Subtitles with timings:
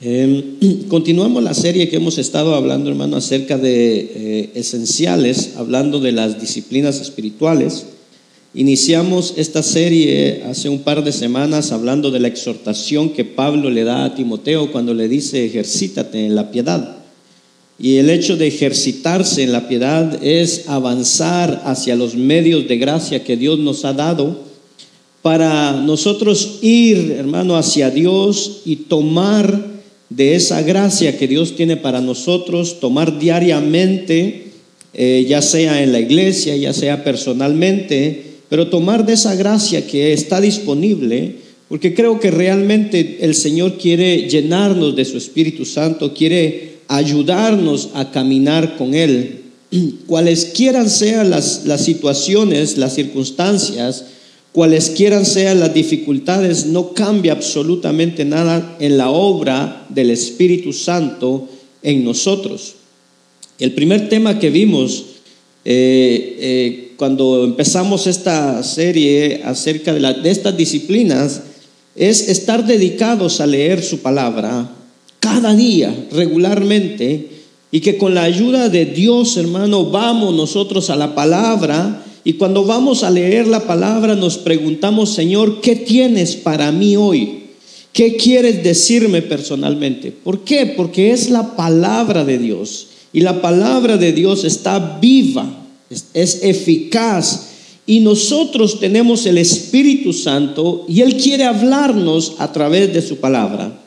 [0.00, 0.58] Em,
[0.88, 6.40] continuamos la serie que hemos estado hablando, hermano, acerca de eh, esenciales, hablando de las
[6.40, 7.86] disciplinas espirituales.
[8.54, 13.84] Iniciamos esta serie hace un par de semanas hablando de la exhortación que Pablo le
[13.84, 16.96] da a Timoteo cuando le dice ejercítate en la piedad.
[17.78, 23.24] Y el hecho de ejercitarse en la piedad es avanzar hacia los medios de gracia
[23.24, 24.40] que Dios nos ha dado
[25.20, 29.75] para nosotros ir, hermano, hacia Dios y tomar
[30.08, 34.44] de esa gracia que Dios tiene para nosotros, tomar diariamente,
[34.94, 40.12] eh, ya sea en la iglesia, ya sea personalmente, pero tomar de esa gracia que
[40.12, 41.36] está disponible,
[41.68, 48.12] porque creo que realmente el Señor quiere llenarnos de su Espíritu Santo, quiere ayudarnos a
[48.12, 49.40] caminar con Él.
[50.06, 54.04] Cualesquiera sean las, las situaciones, las circunstancias,
[54.56, 61.46] cualesquiera sean las dificultades, no cambia absolutamente nada en la obra del Espíritu Santo
[61.82, 62.76] en nosotros.
[63.58, 65.04] El primer tema que vimos
[65.62, 71.42] eh, eh, cuando empezamos esta serie acerca de, de estas disciplinas
[71.94, 74.74] es estar dedicados a leer su palabra
[75.20, 77.28] cada día, regularmente,
[77.70, 82.64] y que con la ayuda de Dios, hermano, vamos nosotros a la palabra y cuando
[82.64, 87.44] vamos a leer la palabra nos preguntamos, Señor, ¿qué tienes para mí hoy?
[87.92, 90.10] ¿Qué quieres decirme personalmente?
[90.10, 90.66] ¿Por qué?
[90.66, 92.88] Porque es la palabra de Dios.
[93.12, 95.68] Y la palabra de Dios está viva,
[96.14, 97.50] es, eficaz.
[97.86, 103.80] Y nosotros tenemos el Espíritu Santo y Él quiere hablarnos a través de su palabra.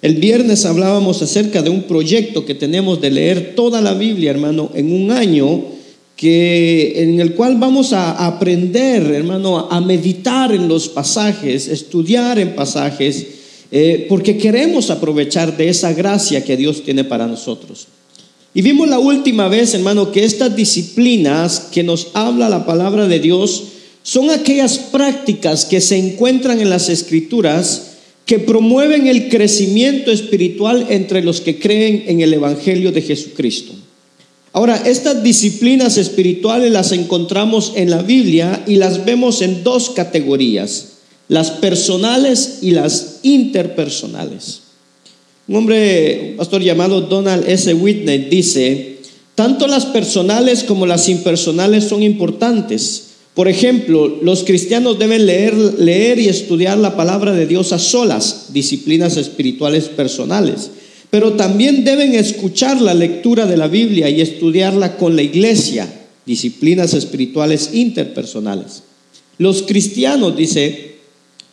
[0.00, 4.70] El viernes hablábamos acerca de un proyecto que tenemos de leer toda la Biblia, hermano,
[4.72, 5.73] en un año
[6.16, 12.54] que, en el cual vamos a aprender, hermano, a meditar en los pasajes, estudiar en
[12.54, 13.26] pasajes,
[13.70, 17.88] eh, porque queremos aprovechar de esa gracia que Dios tiene para nosotros.
[18.54, 23.18] Y vimos la última vez, hermano, que estas disciplinas que nos habla la palabra de
[23.18, 23.64] Dios
[24.04, 27.94] son aquellas prácticas que se encuentran en las escrituras
[28.26, 33.72] que promueven el crecimiento espiritual entre los que creen en el Evangelio de Jesucristo.
[34.54, 40.90] Ahora, estas disciplinas espirituales las encontramos en la Biblia y las vemos en dos categorías,
[41.26, 44.60] las personales y las interpersonales.
[45.48, 47.74] Un hombre, un pastor llamado Donald S.
[47.74, 48.98] Whitney dice,
[49.34, 53.06] tanto las personales como las impersonales son importantes.
[53.34, 58.50] Por ejemplo, los cristianos deben leer, leer y estudiar la palabra de Dios a solas,
[58.52, 60.70] disciplinas espirituales personales
[61.14, 65.88] pero también deben escuchar la lectura de la Biblia y estudiarla con la iglesia,
[66.26, 68.82] disciplinas espirituales interpersonales.
[69.38, 70.96] Los cristianos, dice,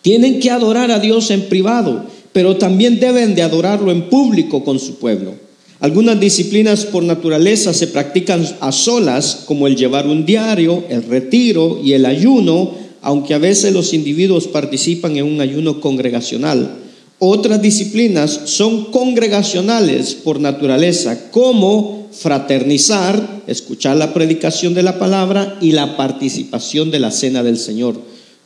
[0.02, 4.80] tienen que adorar a Dios en privado, pero también deben de adorarlo en público con
[4.80, 5.36] su pueblo.
[5.80, 11.80] Algunas disciplinas por naturaleza se practican a solas, como el llevar un diario, el retiro
[11.84, 12.72] y el ayuno,
[13.04, 16.81] aunque a veces los individuos participan en un ayuno congregacional.
[17.24, 25.74] Otras disciplinas son congregacionales por naturaleza, como fraternizar, escuchar la predicación de la palabra y
[25.74, 28.02] la participación de la cena del Señor.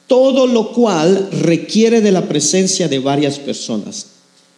[0.07, 4.07] Todo lo cual requiere de la presencia de varias personas.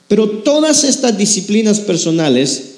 [0.08, 2.78] Pero todas estas disciplinas personales,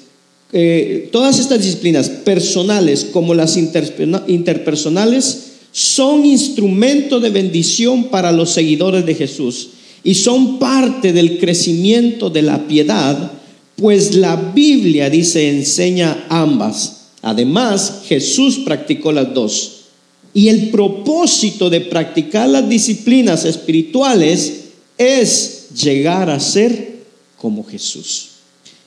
[0.52, 5.38] eh, todas estas disciplinas personales como las interpersonales,
[5.72, 9.70] son instrumento de bendición para los seguidores de Jesús
[10.02, 13.32] y son parte del crecimiento de la piedad,
[13.76, 17.08] pues la Biblia dice enseña ambas.
[17.22, 19.76] Además, Jesús practicó las dos.
[20.32, 24.60] Y el propósito de practicar las disciplinas espirituales
[24.96, 27.00] es llegar a ser
[27.36, 28.28] como Jesús.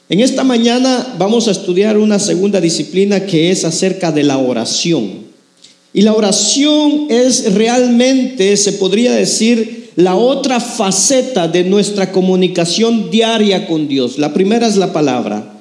[0.09, 5.23] En esta mañana vamos a estudiar una segunda disciplina que es acerca de la oración.
[5.93, 13.67] Y la oración es realmente, se podría decir, la otra faceta de nuestra comunicación diaria
[13.67, 14.17] con Dios.
[14.17, 15.53] La primera es la palabra.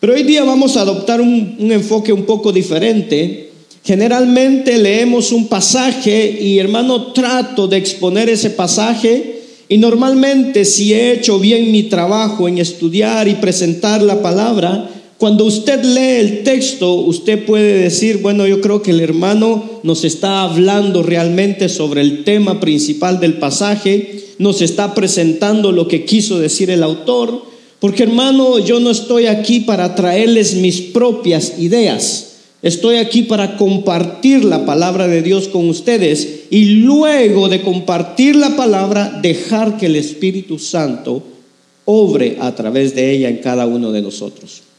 [0.00, 3.50] Pero hoy día vamos a adoptar un, enfoque un poco diferente.
[3.84, 11.12] Generalmente leemos un pasaje y hermano trato de exponer ese pasaje y normalmente si he
[11.12, 14.88] hecho bien mi trabajo en estudiar y presentar la palabra,
[15.20, 20.02] cuando usted lee el texto, usted puede decir, bueno, yo creo que el hermano nos
[20.04, 26.40] está hablando realmente sobre el tema principal del pasaje, nos está presentando lo que quiso
[26.40, 27.42] decir el autor,
[27.80, 34.42] porque hermano, yo no estoy aquí para traerles mis propias ideas, estoy aquí para compartir
[34.42, 39.96] la palabra de Dios con ustedes y luego de compartir la palabra, dejar que el
[39.96, 41.22] Espíritu Santo
[41.84, 44.69] obre a través de ella en cada uno de nosotros.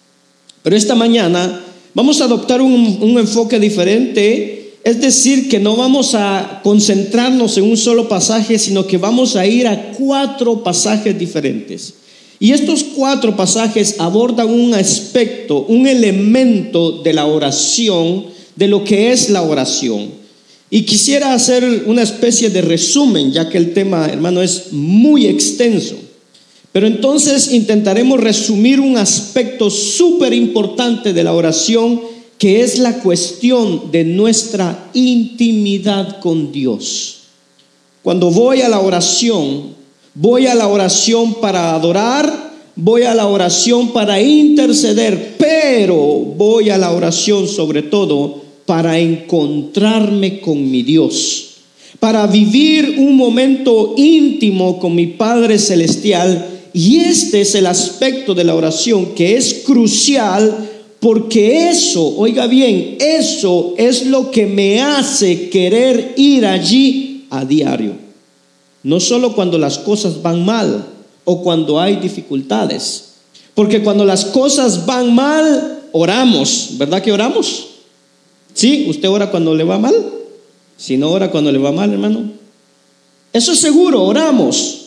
[0.63, 1.63] Pero esta mañana
[1.93, 7.77] vamos a adoptar un, enfoque diferente es decir, que no vamos a concentrarnos en un
[7.77, 11.93] solo pasaje, sino que vamos a ir a cuatro pasajes diferentes.
[12.39, 18.25] Y estos cuatro pasajes abordan un aspecto, un elemento de la oración,
[18.55, 20.09] de lo que es la oración.
[20.71, 25.95] Y quisiera hacer una especie de resumen, ya que el tema, hermano, es muy extenso.
[26.71, 32.01] Pero entonces intentaremos resumir un aspecto súper importante de la oración
[32.37, 37.17] que es la cuestión de nuestra intimidad con Dios.
[38.01, 39.75] Cuando voy a la oración,
[40.15, 46.79] voy a la oración para adorar, voy a la oración para interceder, pero voy a
[46.79, 51.57] la oración sobre todo para encontrarme con mi Dios,
[51.99, 56.60] para vivir un momento íntimo con mi Padre Celestial.
[56.73, 60.69] Y este es el aspecto de la oración que es crucial
[61.01, 67.93] porque eso, oiga bien, eso es lo que me hace querer ir allí a diario.
[68.83, 70.85] No solo cuando las cosas van mal
[71.25, 73.13] o cuando hay dificultades.
[73.55, 76.69] Porque cuando las cosas van mal, oramos.
[76.73, 77.67] ¿Verdad que oramos?
[78.53, 78.85] ¿Sí?
[78.87, 79.95] ¿Usted ora cuando le va mal?
[80.77, 82.31] Si no ora cuando le va mal, hermano.
[83.33, 84.80] Eso es seguro, oramos.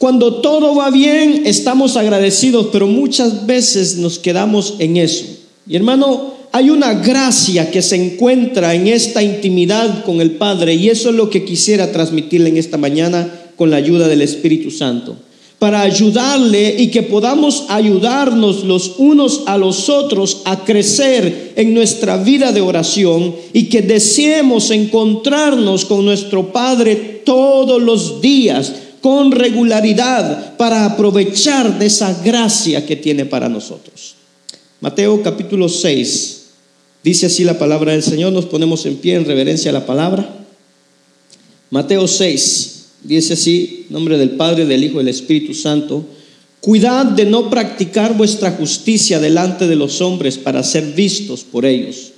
[0.00, 5.26] Cuando todo va bien, estamos agradecidos, pero muchas veces nos quedamos en eso.
[5.68, 10.88] Y hermano, hay una gracia que se encuentra en esta intimidad con el Padre y
[10.88, 15.16] eso es lo que quisiera transmitirle en esta mañana con la ayuda del Espíritu Santo.
[15.58, 22.16] Para ayudarle y que podamos ayudarnos los unos a los otros a crecer en nuestra
[22.16, 30.56] vida de oración y que deseemos encontrarnos con nuestro Padre todos los días con regularidad
[30.56, 34.14] para aprovechar de esa gracia que tiene para nosotros.
[34.80, 36.42] Mateo capítulo 6,
[37.02, 40.36] dice así la palabra del Señor, nos ponemos en pie en reverencia a la palabra.
[41.70, 46.04] Mateo 6, dice así, nombre del Padre, del Hijo y del Espíritu Santo,
[46.60, 52.12] cuidad de no practicar vuestra justicia delante de los hombres para ser vistos por ellos.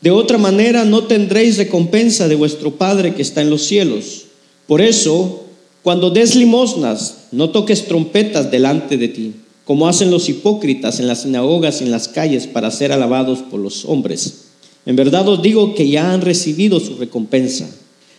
[0.00, 4.24] De otra manera no tendréis recompensa de vuestro Padre que está en los cielos.
[4.66, 5.45] Por eso,
[5.86, 9.34] cuando des limosnas, no toques trompetas delante de ti,
[9.64, 13.60] como hacen los hipócritas en las sinagogas y en las calles para ser alabados por
[13.60, 14.46] los hombres.
[14.84, 17.70] En verdad os digo que ya han recibido su recompensa.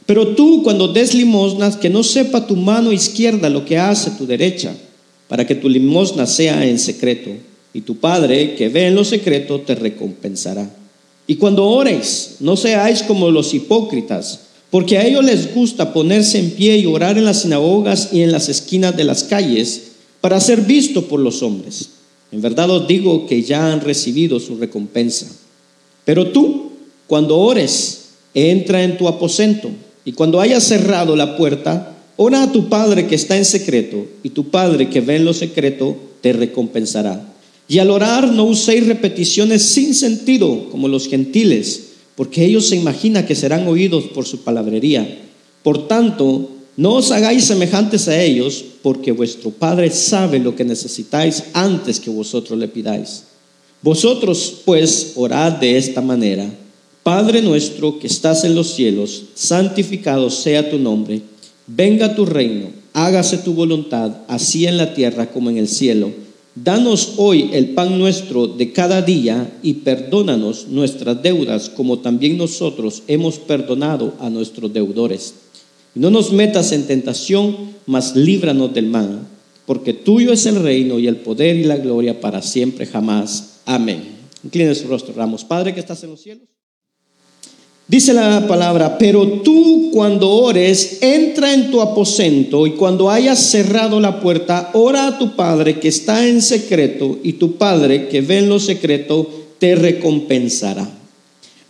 [0.06, 4.26] Pero tú cuando des limosnas, que no sepa tu mano izquierda lo que hace tu
[4.26, 4.74] derecha,
[5.28, 7.32] para que tu limosna sea en secreto,
[7.74, 10.74] y tu Padre que ve en lo secreto te recompensará.
[11.28, 16.52] Y cuando ores, no seáis como los hipócritas, porque a ellos les gusta ponerse en
[16.52, 19.84] pie y orar en las sinagogas y en las esquinas de las calles
[20.22, 21.90] para ser visto por los hombres.
[22.32, 25.28] En verdad os digo que ya han recibido su recompensa.
[26.04, 26.72] Pero tú,
[27.08, 29.70] cuando ores, entra en tu aposento
[30.04, 34.30] y cuando hayas cerrado la puerta, ora a tu Padre que está en secreto y
[34.30, 37.34] tu Padre que ve en lo secreto te recompensará.
[37.70, 41.87] Y al orar no uséis repeticiones sin sentido como los gentiles
[42.18, 45.22] porque ellos se imaginan que serán oídos por su palabrería.
[45.62, 51.44] Por tanto, no os hagáis semejantes a ellos, porque vuestro Padre sabe lo que necesitáis
[51.54, 53.24] antes que vosotros le pidáis.
[53.84, 56.50] Vosotros, pues, orad de esta manera.
[57.04, 61.22] Padre nuestro que estás en los cielos, santificado sea tu nombre.
[61.68, 66.12] Venga tu reino, hágase tu voluntad, así en la tierra como en el cielo.
[66.64, 73.04] Danos hoy el pan nuestro de cada día y perdónanos nuestras deudas como también nosotros
[73.08, 75.36] hemos perdonado a nuestros deudores.
[75.94, 79.28] no nos metas en tentación, mas líbranos del mal,
[79.68, 83.60] porque tuyo es el reino y el poder y la gloria para siempre jamás.
[83.66, 84.04] Amén.
[84.44, 85.44] Incline su rostro, Ramos.
[85.44, 86.57] Padre que estás en los cielos.
[87.88, 94.00] Dice la palabra, pero tú cuando ores, entra en tu aposento y cuando hayas cerrado
[94.02, 98.40] la puerta, ora a tu Padre que está en secreto y tu Padre que ve
[98.40, 100.88] en lo secreto te recompensará.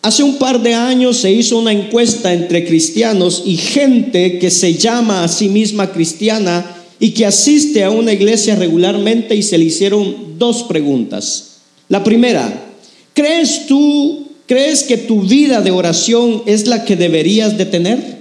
[0.01, 4.73] Hace un par de años se hizo una encuesta entre cristianos y gente que se
[4.73, 6.65] llama a sí misma cristiana
[6.99, 11.57] y que asiste a una iglesia regularmente y se le hicieron dos preguntas.
[11.89, 12.71] La primera,
[13.13, 18.17] ¿crees tú ¿Crees que tu vida de oración es la que deberías de tener?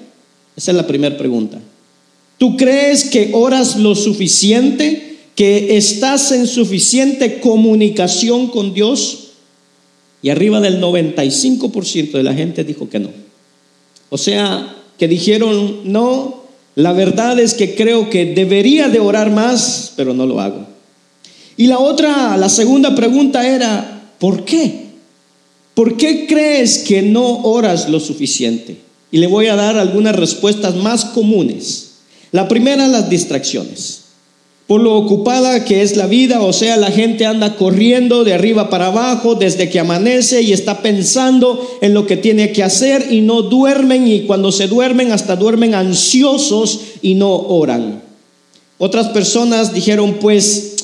[0.56, 1.58] Esa es la primera pregunta.
[2.38, 5.18] ¿Tú crees que oras lo suficiente?
[5.36, 9.28] ¿Que estás en suficiente comunicación con Dios?
[10.20, 13.10] Y arriba del 95% de la gente dijo que no.
[14.08, 19.94] O sea, que dijeron, no, La verdad es que creo que debería de orar más,
[19.96, 20.66] pero no lo hago.
[21.56, 24.85] Y la otra, la segunda pregunta era, ¿por qué?
[25.76, 28.78] ¿Por qué crees que no oras lo suficiente?
[29.12, 31.90] Y le voy a dar algunas respuestas más comunes.
[32.32, 34.06] La primera, las distracciones
[34.66, 38.68] por lo ocupada que es la vida, o sea, la gente anda corriendo de arriba
[38.68, 43.20] para abajo desde que amanece y está pensando en lo que tiene que hacer y
[43.20, 48.02] no duermen y cuando se duermen hasta duermen ansiosos y no oran.
[48.78, 50.74] Otras personas dijeron, pues,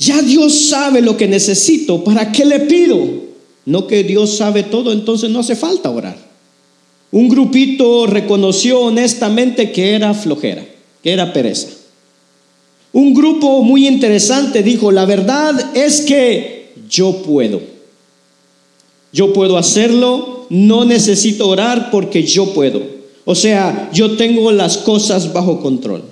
[0.00, 3.19] ya Dios sabe lo que necesito, ¿para qué le pido?
[3.66, 6.16] No que Dios sabe todo, entonces no hace falta orar.
[7.12, 10.64] Un grupito reconoció honestamente que era flojera,
[11.02, 11.68] que era pereza.
[12.92, 17.60] Un grupo muy interesante dijo, la verdad es que yo puedo.
[19.12, 22.82] Yo puedo hacerlo, no necesito orar porque yo puedo.
[23.24, 26.02] O sea, yo tengo las cosas bajo control.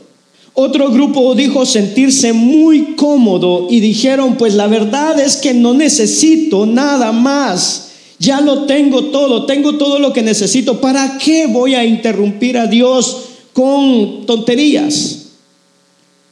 [0.60, 6.66] Otro grupo dijo sentirse muy cómodo y dijeron, pues la verdad es que no necesito
[6.66, 7.90] nada más.
[8.18, 10.80] Ya lo tengo todo, tengo todo lo que necesito.
[10.80, 13.18] ¿Para qué voy a interrumpir a Dios
[13.52, 15.26] con tonterías?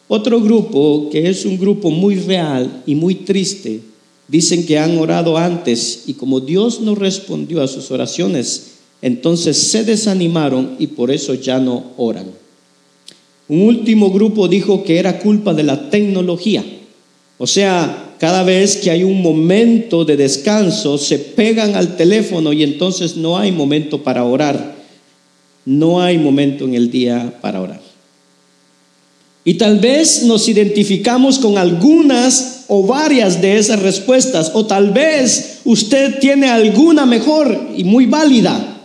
[0.09, 3.81] Otro grupo, que es un grupo muy real y muy triste,
[4.27, 9.85] dicen que han orado antes y como Dios no respondió a sus oraciones, entonces se
[9.85, 12.46] desanimaron y por eso ya no oran.
[13.49, 16.65] Un último grupo dijo que era culpa de la tecnología.
[17.39, 22.63] O sea, cada vez que hay un momento de descanso, se pegan al teléfono y
[22.63, 24.75] entonces no hay momento para orar.
[25.65, 27.81] No hay momento en el día para orar.
[29.45, 35.61] Y tal vez nos identificamos con algunas o varias de esas respuestas, o tal vez
[35.65, 38.81] usted tiene alguna mejor y muy válida.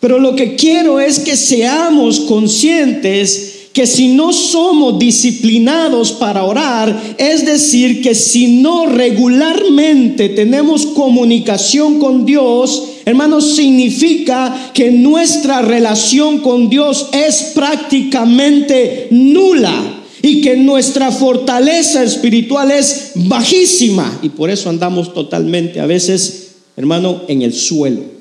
[0.00, 7.16] Pero lo que quiero es que seamos conscientes que si no somos disciplinados para orar,
[7.18, 16.38] es decir, que si no regularmente tenemos comunicación con Dios, hermanos, significa que nuestra relación
[16.38, 24.70] con Dios es prácticamente nula y que nuestra fortaleza espiritual es bajísima y por eso
[24.70, 28.13] andamos totalmente a veces, hermano, en el suelo.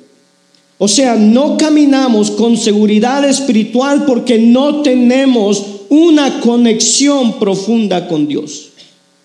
[0.83, 8.71] O sea, no caminamos con seguridad espiritual porque no tenemos una conexión profunda con Dios.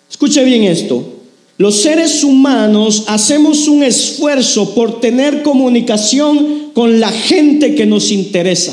[0.08, 1.02] Escuche bien esto.
[1.56, 8.72] Los seres humanos hacemos un esfuerzo por tener comunicación con la gente que nos interesa.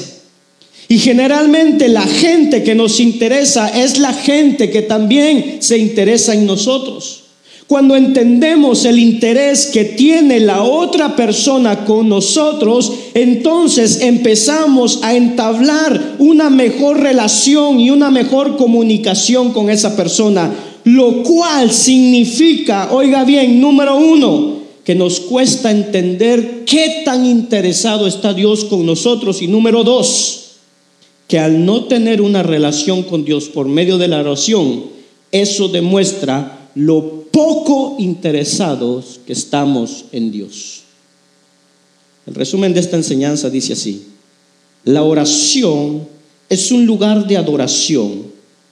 [0.88, 6.46] Y generalmente la gente que nos interesa es la gente que también se interesa en
[6.46, 7.24] nosotros.
[7.68, 16.16] Cuando entendemos el interés que tiene la otra persona con nosotros, entonces empezamos a entablar
[16.20, 20.54] una mejor relación y una mejor comunicación con esa persona,
[20.84, 28.36] lo cual significa, oiga bien, número uno, que nos cuesta entender qué tan interesado está
[28.36, 30.52] Dios con nosotros y número dos,
[31.28, 34.84] que al no tener una relación con Dios por medio de la oración,
[35.32, 40.84] eso demuestra lo poco interesados que estamos en Dios.
[42.28, 44.08] El resumen de esta enseñanza dice así,
[44.84, 46.08] la oración
[46.50, 48.24] es un lugar de adoración,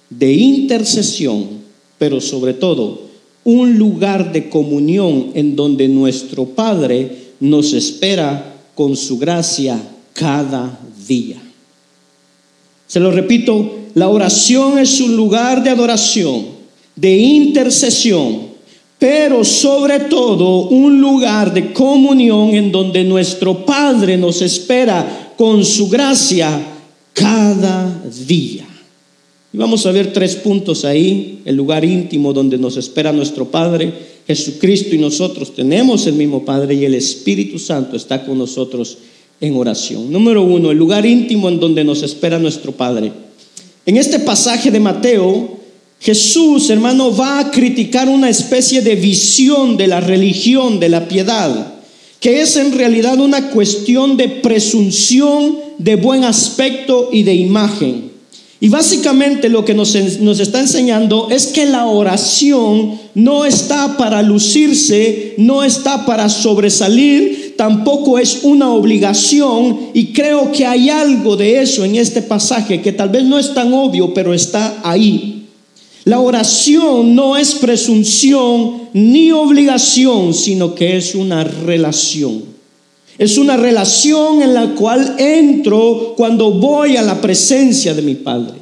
[0.09, 1.63] de intercesión,
[1.97, 3.01] pero sobre todo
[3.45, 9.81] un lugar de comunión en donde nuestro Padre nos espera con su gracia
[10.13, 11.41] cada día.
[12.87, 16.45] Se lo repito, la oración es un lugar de adoración,
[16.95, 18.53] de intercesión,
[18.99, 25.89] pero sobre todo un lugar de comunión en donde nuestro Padre nos espera con su
[25.89, 26.67] gracia
[27.13, 28.65] cada día.
[29.51, 33.93] Y vamos a ver tres puntos ahí, el lugar íntimo donde nos espera nuestro Padre,
[34.25, 38.97] Jesucristo y nosotros tenemos el mismo Padre y el Espíritu Santo está con nosotros
[39.41, 40.11] en oración.
[40.11, 43.11] Número uno, el lugar íntimo en donde nos espera nuestro Padre.
[43.85, 45.62] En este pasaje de Mateo,
[46.03, 51.75] Jesús, hermano, va a criticar una especie de visión de la religión, de la piedad,
[52.19, 58.11] que es en realidad una cuestión de presunción de buen aspecto y de imagen.
[58.59, 65.35] Y básicamente lo que nos, está enseñando es que la oración no está para lucirse,
[65.37, 69.79] no está para sobresalir, tampoco es una obligación.
[69.93, 73.53] Y creo que hay algo de eso en este pasaje que tal vez no es
[73.53, 75.32] tan obvio, pero está ahí.
[76.05, 82.43] La oración no es presunción ni obligación, sino que es una relación.
[83.17, 88.55] Es una relación en la cual entro cuando voy a la presencia de mi Padre.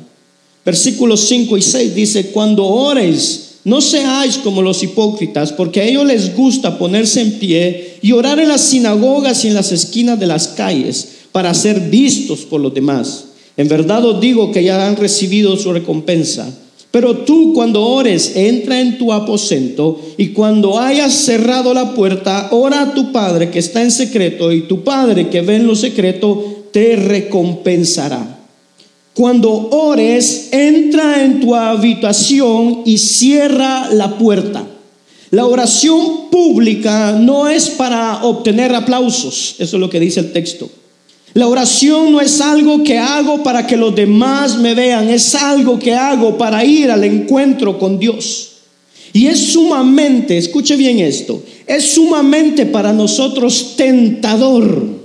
[0.63, 6.05] Versículos 5 y 6 dice, cuando ores, no seáis como los hipócritas, porque a ellos
[6.05, 10.27] les gusta ponerse en pie y orar en las sinagogas y en las esquinas de
[10.27, 13.25] las calles para ser vistos por los demás.
[13.57, 16.47] En verdad os digo que ya han recibido su recompensa.
[16.91, 22.81] Pero tú cuando ores, entra en tu aposento y cuando hayas cerrado la puerta, ora
[22.81, 26.65] a tu Padre que está en secreto y tu Padre que ve en lo secreto
[26.73, 28.39] te recompensará.
[29.13, 34.65] Cuando ores, entra en tu habitación y cierra la puerta.
[35.31, 40.69] La oración pública no es para obtener aplausos, eso es lo que dice el texto.
[41.33, 45.79] La oración no es algo que hago para que los demás me vean, es algo
[45.79, 48.49] que hago para ir al encuentro con Dios.
[49.13, 55.01] Y es sumamente, escuche bien esto, es sumamente para nosotros tentador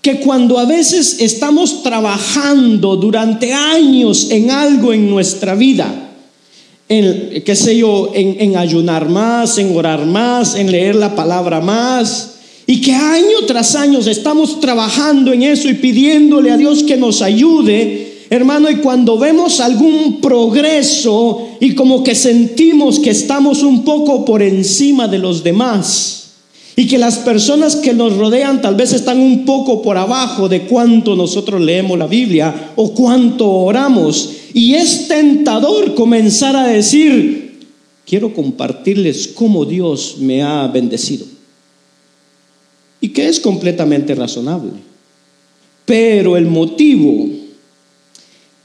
[0.00, 6.12] que cuando a veces estamos trabajando durante años en algo en nuestra vida,
[6.88, 11.60] en, qué sé yo, en, en ayunar más, en orar más, en leer la palabra
[11.60, 12.29] más,
[12.70, 17.20] y que año tras año estamos trabajando en eso y pidiéndole a Dios que nos
[17.20, 24.24] ayude, hermano, y cuando vemos algún progreso y como que sentimos que estamos un poco
[24.24, 26.28] por encima de los demás
[26.76, 30.60] y que las personas que nos rodean tal vez están un poco por abajo de
[30.62, 34.30] cuánto nosotros leemos la Biblia o cuánto oramos.
[34.54, 37.66] Y es tentador comenzar a decir,
[38.06, 41.39] quiero compartirles cómo Dios me ha bendecido
[43.00, 44.72] y que es completamente razonable.
[45.84, 47.28] Pero el motivo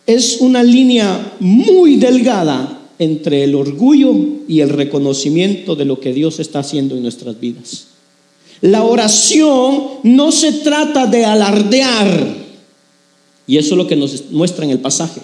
[0.06, 4.13] es una línea muy delgada entre el orgullo
[4.48, 7.88] y el reconocimiento de lo que Dios está haciendo en nuestras vidas.
[8.62, 12.36] La oración no se trata de alardear,
[13.48, 15.22] y eso es lo que nos muestra en el pasaje.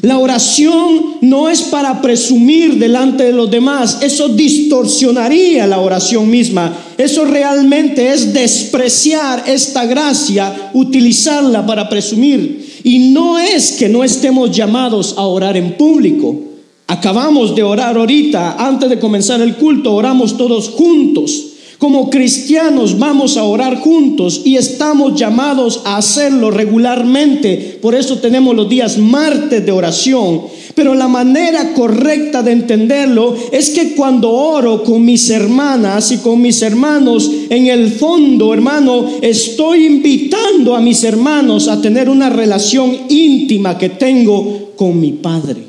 [0.00, 6.76] La oración no es para presumir delante de los demás, eso distorsionaría la oración misma.
[6.98, 12.80] Eso realmente es despreciar esta gracia, utilizarla para presumir.
[12.82, 16.36] Y no es que no estemos llamados a orar en público.
[16.88, 21.51] Acabamos de orar ahorita, antes de comenzar el culto, oramos todos juntos.
[21.82, 27.80] Como cristianos vamos a orar juntos y estamos llamados a hacerlo regularmente.
[27.82, 30.42] Por eso tenemos los días martes de oración.
[30.76, 36.40] Pero la manera correcta de entenderlo es que cuando oro con mis hermanas y con
[36.40, 42.96] mis hermanos, en el fondo, hermano, estoy invitando a mis hermanos a tener una relación
[43.08, 45.64] íntima que tengo con mi Padre.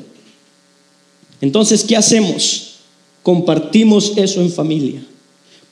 [1.40, 2.76] Entonces, ¿qué hacemos?
[3.24, 5.02] Compartimos eso en familia.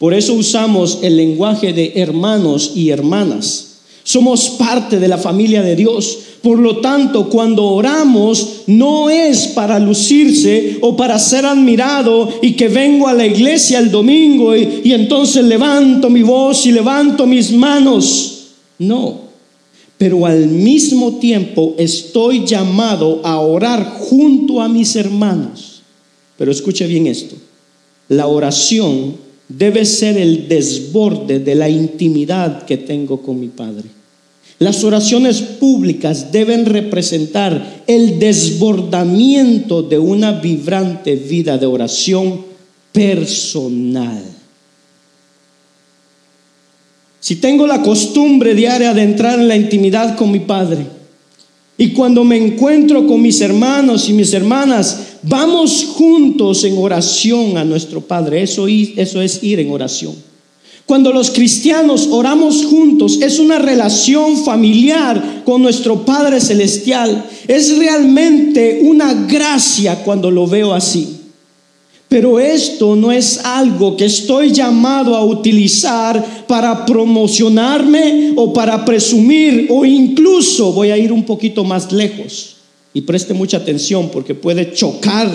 [0.02, 3.74] Por eso usamos el lenguaje de hermanos y hermanas.
[4.02, 6.18] Somos parte de la familia de Dios.
[6.42, 12.66] Por lo tanto, cuando oramos no es para lucirse o para ser admirado y que
[12.66, 18.46] vengo a la iglesia el domingo y, entonces levanto mi voz y levanto mis manos.
[18.80, 19.20] No.
[19.98, 25.82] Pero al mismo tiempo estoy llamado a orar junto a mis hermanos.
[26.36, 27.36] Pero escuche bien esto.
[28.08, 29.21] La oración
[29.58, 33.84] debe ser el desborde de la intimidad que tengo con mi Padre.
[34.58, 42.42] Las oraciones públicas deben representar el desbordamiento de una vibrante vida de oración
[42.92, 44.22] personal.
[47.18, 50.86] Si tengo la costumbre diaria de entrar en la intimidad con mi Padre,
[51.76, 57.64] y cuando me encuentro con mis hermanos y mis hermanas, vamos juntos en oración a
[57.64, 58.42] nuestro Padre.
[58.42, 60.14] Eso, es ir en oración.
[60.86, 67.24] Cuando los cristianos oramos juntos, es una relación familiar con nuestro Padre Celestial.
[67.46, 71.18] Es realmente una gracia cuando lo veo así.
[72.08, 79.68] Pero esto no es algo que estoy llamado a utilizar para promocionarme o para presumir
[79.70, 82.56] o incluso voy a ir un poquito más lejos.
[82.94, 85.30] Y preste mucha atención porque puede chocar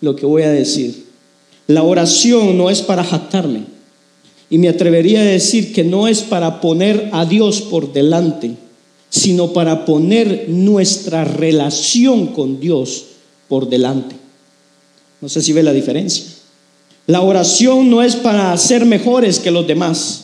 [0.00, 1.04] lo que voy a decir.
[1.66, 3.64] La oración no es para jactarme.
[4.50, 8.56] Y me atrevería a decir que no es para poner a Dios por delante,
[9.10, 13.04] sino para poner nuestra relación con Dios
[13.48, 14.16] por delante.
[15.20, 16.26] No sé si ve la diferencia.
[17.06, 20.23] La oración no es para ser mejores que los demás.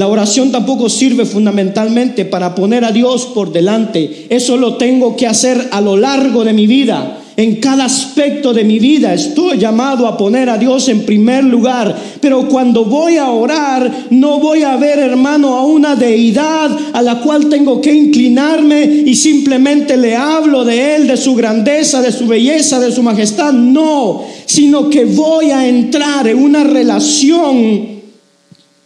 [0.00, 4.28] La oración tampoco sirve fundamentalmente para poner a Dios por delante.
[4.30, 7.18] Eso lo tengo que hacer a lo largo de mi vida.
[7.36, 9.14] en cada aspecto de mi vida.
[9.14, 11.96] Estoy llamado a poner a Dios en primer lugar.
[12.20, 17.20] Pero cuando voy a orar, no voy a ver, hermano, a una deidad a la
[17.20, 22.26] cual tengo que inclinarme y simplemente le hablo de Él, de su grandeza, de su
[22.26, 23.54] belleza, de su majestad.
[23.54, 27.89] No, sino que voy a entrar en una relación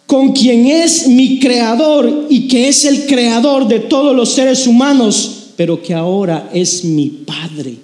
[0.06, 5.52] con quien es mi creador y que es el creador de todos los seres humanos,
[5.56, 7.76] pero que ahora es mi Padre.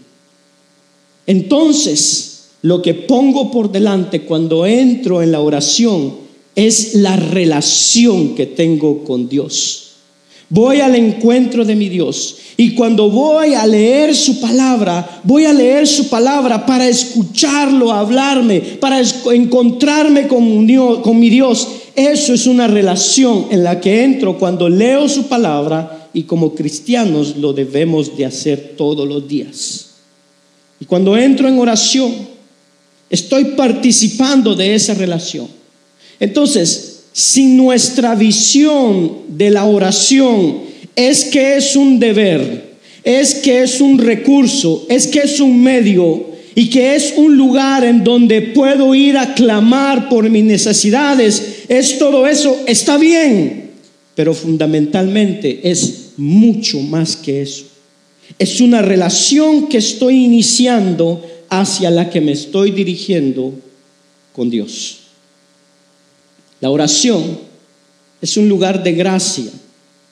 [1.27, 6.15] Entonces, lo que pongo por delante cuando entro en la oración
[6.55, 9.87] es la relación que tengo con Dios.
[10.51, 12.37] Voy al encuentro de mi Dios.
[12.57, 18.61] Y cuando voy a leer su palabra, voy a leer su palabra para escucharlo, hablarme,
[18.61, 19.01] para
[19.33, 20.67] encontrarme con,
[21.01, 21.69] con mi Dios.
[21.97, 27.37] Eso es una relación en la que entro cuando leo su palabra y como cristianos
[27.37, 29.87] lo debemos de hacer todos los días.
[30.81, 32.13] Y cuando entro en oración,
[33.09, 35.49] estoy participando de esa relación.
[36.19, 40.61] Entonces, si nuestra visión de la oración
[40.97, 42.71] es que es un deber,
[43.03, 47.85] es que es un recurso, es que es un medio y que es un lugar
[47.85, 53.71] en donde puedo ir a clamar por mis necesidades, es todo eso, está bien,
[54.17, 57.65] pero fundamentalmente es mucho más que eso.
[58.41, 63.55] Es una relación que estoy iniciando hacia la que me estoy dirigiendo
[64.33, 64.99] con Dios.
[66.61, 67.39] La oración
[68.21, 69.53] es un lugar de gracia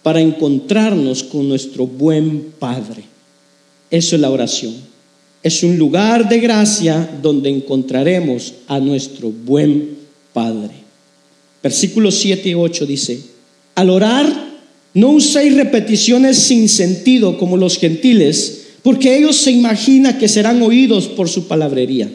[0.04, 3.02] para encontrarnos con nuestro buen Padre.
[3.90, 4.76] Eso es la oración.
[5.42, 9.98] Es un lugar de gracia donde encontraremos a nuestro buen
[10.32, 10.77] Padre.
[11.62, 13.20] Versículos 7 y 8 dice,
[13.74, 14.48] al orar
[14.94, 21.08] no uséis repeticiones sin sentido como los gentiles, porque ellos se imaginan que serán oídos
[21.08, 22.08] por su palabrería.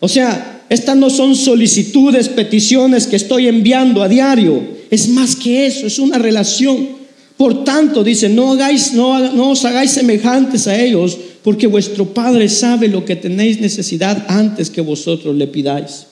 [0.00, 4.62] O sea, estas no son solicitudes, peticiones que estoy enviando a diario.
[4.90, 7.00] Es más que eso, es una relación.
[7.36, 12.48] Por tanto, dice, no, hagáis, no, no os hagáis semejantes a ellos, porque vuestro Padre
[12.48, 16.06] sabe lo que tenéis necesidad antes que vosotros le pidáis.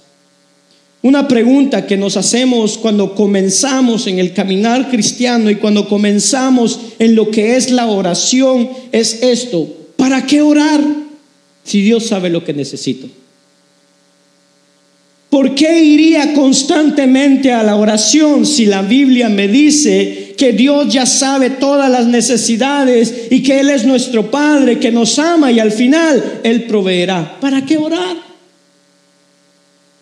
[1.01, 7.15] Una pregunta que nos hacemos cuando comenzamos en el caminar cristiano y cuando comenzamos en
[7.15, 10.81] lo que es la oración es esto, ¿para qué orar
[11.63, 13.07] si Dios sabe lo que necesito?
[15.31, 21.07] ¿Por qué iría constantemente a la oración si la Biblia me dice que Dios ya
[21.07, 25.71] sabe todas las necesidades y que Él es nuestro Padre, que nos ama y al
[25.71, 27.39] final Él proveerá?
[27.41, 28.28] ¿Para qué orar?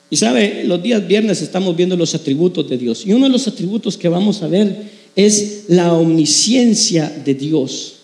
[0.09, 3.49] Y sabe, los días viernes estamos viendo los atributos de Dios y uno de los
[3.49, 4.85] atributos que vamos a ver
[5.17, 7.95] es la omnisciencia de Dios.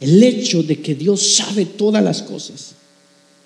[0.00, 2.74] El hecho de que Dios sabe todas las cosas.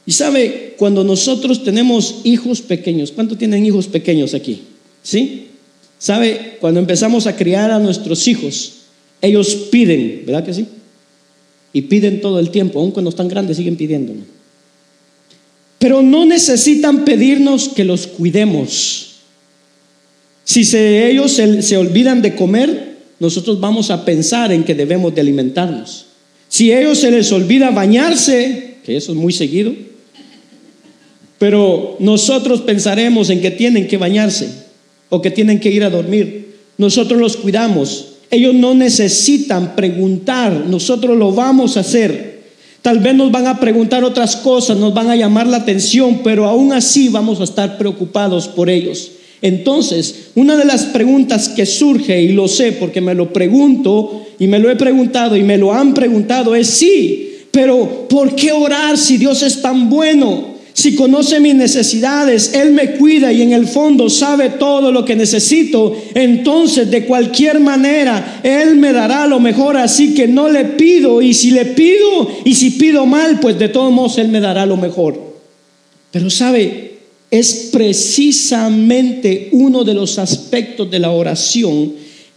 [0.07, 4.63] Y sabe, cuando nosotros tenemos hijos pequeños, ¿cuántos tienen hijos pequeños aquí?
[5.03, 5.49] ¿Sí?
[5.99, 8.73] Sabe, cuando empezamos a criar a nuestros hijos,
[9.21, 10.67] ellos piden, ¿verdad que sí?
[11.73, 14.15] Y piden todo el tiempo, aun cuando están grandes siguen pidiendo.
[15.79, 19.09] Pero no necesitan pedirnos que los cuidemos.
[20.45, 26.07] Si ellos se, olvidan de comer, nosotros vamos a pensar en que debemos de alimentarnos.
[26.49, 29.75] Si a ellos se les olvida bañarse, que eso es muy seguido,
[31.39, 34.49] pero nosotros pensaremos en que tienen que bañarse
[35.11, 36.57] o que tienen que ir a dormir.
[36.79, 38.15] Nosotros los cuidamos.
[38.31, 42.38] Ellos no necesitan preguntar, nosotros lo vamos a hacer.
[42.83, 46.47] Tal vez nos van a preguntar otras cosas, nos van a llamar la atención, pero
[46.47, 49.13] aún así vamos a estar preocupados por ellos.
[49.43, 54.47] Entonces, una de las preguntas que surge, y lo sé porque me lo pregunto, y
[54.47, 58.99] me lo he preguntado, y me lo han preguntado, es sí, pero ¿por qué orar
[58.99, 60.58] si Dios es tan bueno?
[60.79, 65.17] Si conoce mis necesidades, Él me cuida y en el fondo sabe todo lo que
[65.17, 71.21] necesito, entonces de cualquier manera Él me dará lo mejor, así que no le pido
[71.21, 74.67] y si le pido y si pido mal, pues de todos modos Él me dará
[74.67, 75.21] lo mejor.
[76.13, 81.93] Pero sabe, es precisamente uno de los aspectos de la oración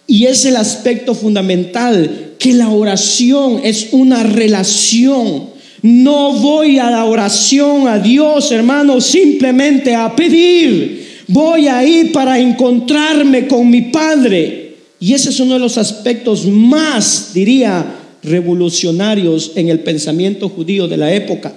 [0.08, 5.51] y es el aspecto fundamental, que la oración es una relación
[5.82, 11.24] no voy a la oración a Dios, hermano, simplemente a pedir.
[11.28, 14.76] Voy a ir para encontrarme con mi Padre.
[15.00, 20.98] Y ese es uno de los aspectos más, diría, revolucionarios en el pensamiento judío de
[20.98, 21.54] la época.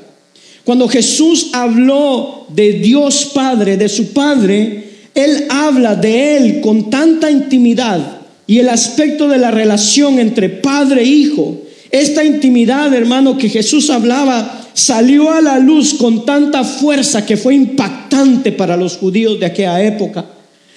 [0.65, 4.85] Cuando Jesús habló de Dios Padre, de su Padre,
[5.15, 11.03] Él habla de Él con tanta intimidad y el aspecto de la relación entre Padre
[11.03, 11.64] e Hijo
[11.95, 17.55] esta intimidad, hermano, que Jesús hablaba, salió a la luz con tanta fuerza que fue
[17.55, 20.25] impactante para los judíos de aquella época.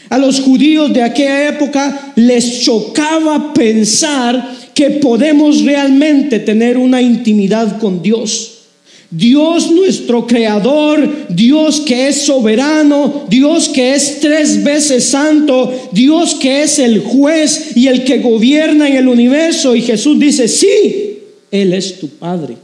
[0.10, 7.80] A los judíos de aquella época les chocaba pensar que podemos realmente tener una intimidad
[7.80, 8.54] con Dios.
[9.10, 16.62] Dios nuestro creador, Dios que es soberano, Dios que es tres veces santo, Dios que
[16.62, 19.76] es el juez y el que gobierna en el universo.
[19.76, 21.07] Y Jesús dice, sí,
[21.52, 22.58] Él es tu Padre.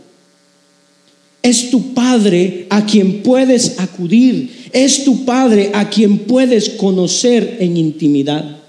[1.41, 4.69] Es tu Padre a quien puedes acudir.
[4.71, 8.63] Es tu Padre a quien puedes conocer en intimidad.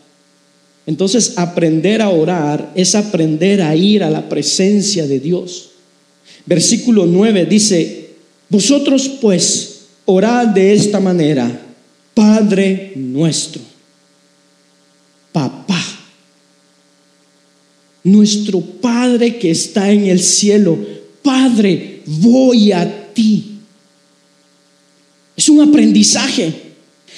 [0.87, 5.71] Entonces aprender a orar es aprender a ir a la presencia de Dios.
[6.47, 8.11] Versículo 9 dice,
[8.49, 11.61] vosotros pues orad de esta manera,
[12.13, 13.63] Padre nuestro,
[15.33, 15.84] papá,
[18.05, 20.79] nuestro Padre que está en el cielo,
[21.23, 23.53] Padre, voy a ti.
[25.37, 26.65] Es un aprendizaje.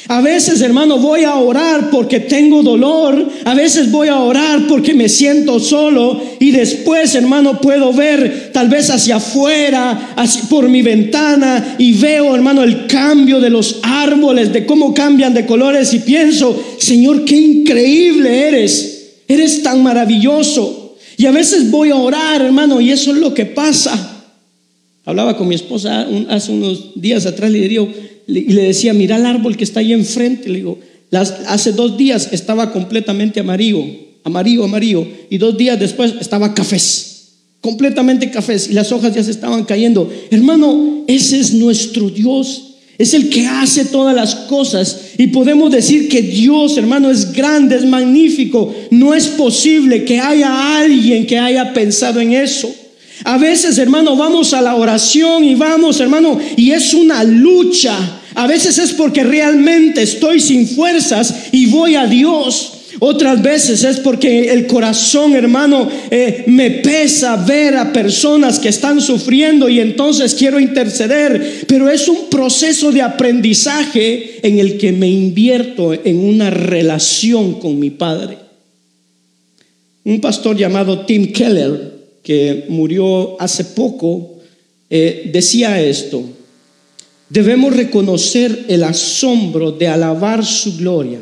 [0.08, 3.28] A veces, hermano, voy a orar porque tengo dolor.
[3.44, 6.22] A veces voy a orar porque me siento solo.
[6.38, 10.14] Y después, hermano, puedo ver tal vez hacia afuera,
[10.48, 11.74] por mi ventana.
[11.78, 15.92] Y veo, hermano, el cambio de los árboles, de cómo cambian de colores.
[15.92, 18.95] Y pienso, Señor, qué increíble eres.
[19.28, 20.96] Eres tan maravilloso.
[21.16, 24.24] Y a veces voy a orar, hermano, y eso es lo que pasa.
[25.04, 27.80] Hablaba con mi esposa hace unos días atrás, le diría,
[28.26, 30.48] y le decía, mira el árbol que está ahí enfrente.
[30.48, 30.78] Le digo,
[31.46, 33.84] hace dos días estaba completamente amarillo,
[34.24, 37.28] amarillo, amarillo, y dos días después estaba cafés,
[37.60, 40.12] completamente cafés, y las hojas ya se estaban cayendo.
[40.30, 42.74] Hermano, ese es nuestro Dios.
[42.98, 45.00] Es el que hace todas las cosas.
[45.18, 48.74] Y podemos decir que Dios, hermano, es grande, es magnífico.
[48.90, 52.72] No es posible que haya alguien que haya pensado en eso.
[53.24, 57.96] A veces, hermano, vamos a la oración y vamos, hermano, y es una lucha.
[58.34, 62.75] A veces es porque realmente estoy sin fuerzas y voy a Dios.
[62.98, 69.00] Otras veces es porque el corazón, hermano, eh, me pesa ver a personas que están
[69.00, 71.64] sufriendo y entonces quiero interceder.
[71.68, 77.78] Pero es un proceso de aprendizaje en el que me invierto en una relación con
[77.78, 78.38] mi Padre.
[80.04, 84.34] Un pastor llamado Tim Keller que murió hace poco,
[84.90, 86.24] eh, decía esto,
[87.28, 91.20] debemos reconocer el asombro de alabar su gloria,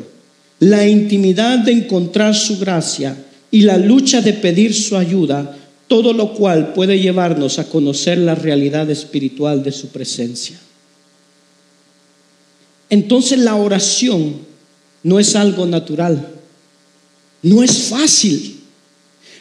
[0.65, 3.15] la intimidad de encontrar su gracia
[3.51, 5.55] y la lucha de pedir su ayuda,
[5.87, 10.57] todo lo cual puede llevarnos a conocer la realidad espiritual de su presencia.
[12.89, 14.37] Entonces la oración
[15.03, 16.29] no es algo natural,
[17.43, 18.61] no es fácil.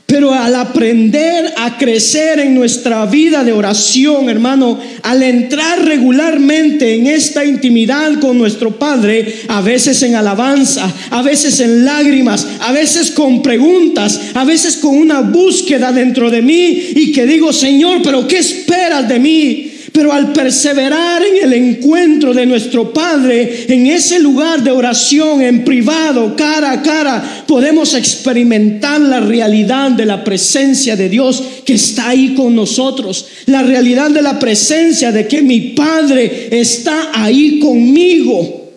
[0.06, 7.06] Pero al aprender a crecer en nuestra vida de oración, hermano, al entrar regularmente en
[7.06, 13.10] esta intimidad con nuestro Padre, a veces en alabanza, a veces en lágrimas, a veces
[13.12, 18.28] con preguntas, a veces con una búsqueda dentro de mí y que digo, Señor, pero
[18.28, 19.73] ¿qué esperas de mí?
[19.94, 25.64] Pero al perseverar en el encuentro de nuestro Padre, en ese lugar de oración, en
[25.64, 32.08] privado, cara a cara, podemos experimentar la realidad de la presencia de Dios que está
[32.08, 33.26] ahí con nosotros.
[33.46, 38.72] La realidad de la presencia de que mi Padre está ahí conmigo.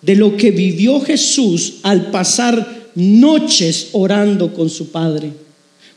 [0.00, 5.30] De lo que vivió Jesús al pasar noches orando con su Padre.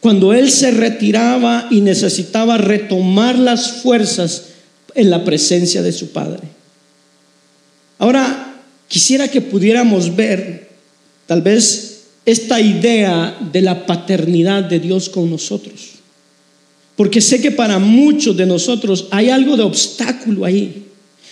[0.01, 4.56] Cuando Él se retiraba y necesitaba retomar las fuerzas
[4.97, 6.41] en la presencia de su Padre.
[7.99, 10.69] Ahora, quisiera que pudiéramos ver
[11.27, 15.91] tal vez esta idea de la paternidad de Dios con nosotros.
[16.95, 20.85] Porque sé que para muchos de nosotros hay algo de obstáculo ahí.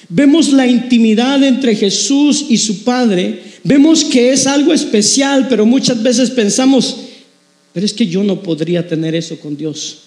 [0.09, 6.03] Vemos la intimidad entre Jesús y su Padre, vemos que es algo especial, pero muchas
[6.03, 6.97] veces pensamos,
[7.73, 10.01] pero es que yo no podría tener eso con Dios.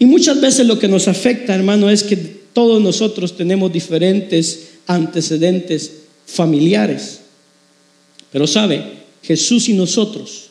[0.00, 5.92] Y muchas veces lo que nos afecta, hermano, es que todos nosotros tenemos diferentes antecedentes
[6.26, 7.20] familiares.
[8.32, 8.82] Pero sabe,
[9.22, 10.50] Jesús y nosotros,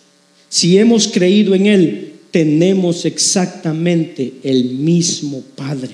[0.50, 5.92] si hemos creído en Él, tenemos exactamente el mismo Padre.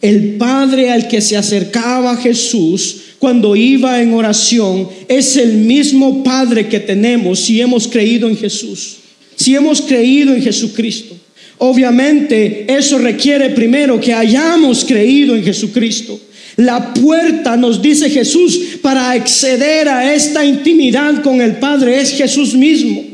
[0.00, 6.68] El Padre al que se acercaba Jesús cuando iba en oración es el mismo Padre
[6.68, 8.98] que tenemos si hemos creído en Jesús,
[9.34, 11.16] si hemos creído en Jesucristo.
[11.58, 16.20] Obviamente eso requiere primero que hayamos creído en Jesucristo.
[16.56, 22.54] La puerta, nos dice Jesús, para acceder a esta intimidad con el Padre es Jesús
[22.54, 23.04] mismo.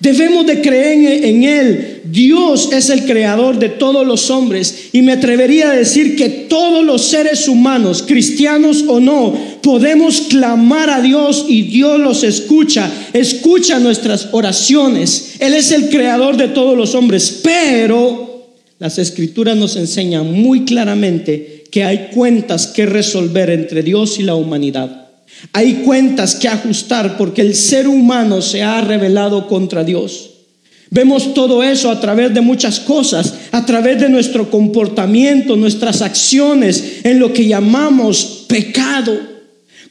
[0.00, 2.00] Debemos de creer en, Él.
[2.04, 6.84] Dios es el creador de todos los hombres y me atrevería a decir que todos
[6.84, 13.78] los seres humanos, cristianos o no, podemos clamar a Dios y Dios los escucha, escucha
[13.78, 15.36] nuestras oraciones.
[15.38, 18.46] Él es el creador de todos los hombres, pero
[18.78, 24.34] las escrituras nos enseñan muy claramente que hay cuentas que resolver entre Dios y la
[24.34, 25.05] humanidad.
[25.52, 30.30] Hay cuentas que ajustar porque el ser humano se ha rebelado contra Dios.
[30.90, 37.00] Vemos todo eso a través de muchas cosas, a través de nuestro comportamiento, nuestras acciones,
[37.02, 39.18] en lo que llamamos pecado.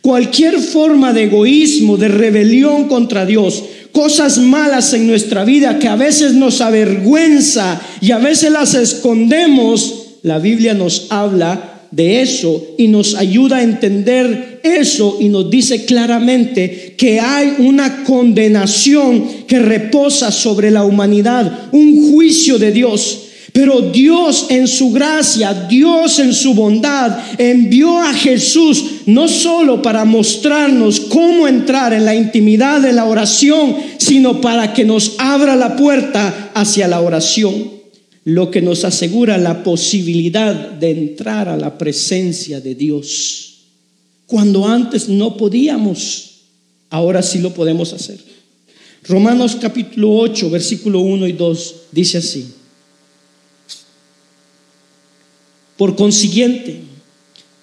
[0.02, 5.96] Cualquier forma de egoísmo, de rebelión contra Dios, cosas malas en nuestra vida que a
[5.96, 12.88] veces nos avergüenza y a veces las escondemos, la Biblia nos habla de eso y
[12.88, 20.32] nos ayuda a entender eso y nos dice claramente que hay una condenación que reposa
[20.32, 23.22] sobre la humanidad, un juicio de Dios.
[23.54, 30.04] Pero Dios en su gracia, Dios en su bondad, envió a Jesús no solo para
[30.04, 35.78] mostrarnos cómo entrar en la intimidad de la oración, sino para que nos abra la
[35.78, 37.76] puerta hacia la oración
[38.26, 43.55] lo que nos asegura la posibilidad de entrar a la presencia de Dios.
[44.28, 46.42] Cuando antes no podíamos,
[46.90, 48.20] ahora sí lo podemos hacer.
[49.04, 52.54] Romanos capítulo 8, versículo 1 y 2 dice así.
[55.78, 56.82] Por consiguiente,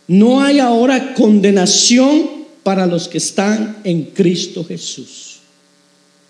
[0.07, 5.38] no hay ahora condenación para los que están en Cristo Jesús.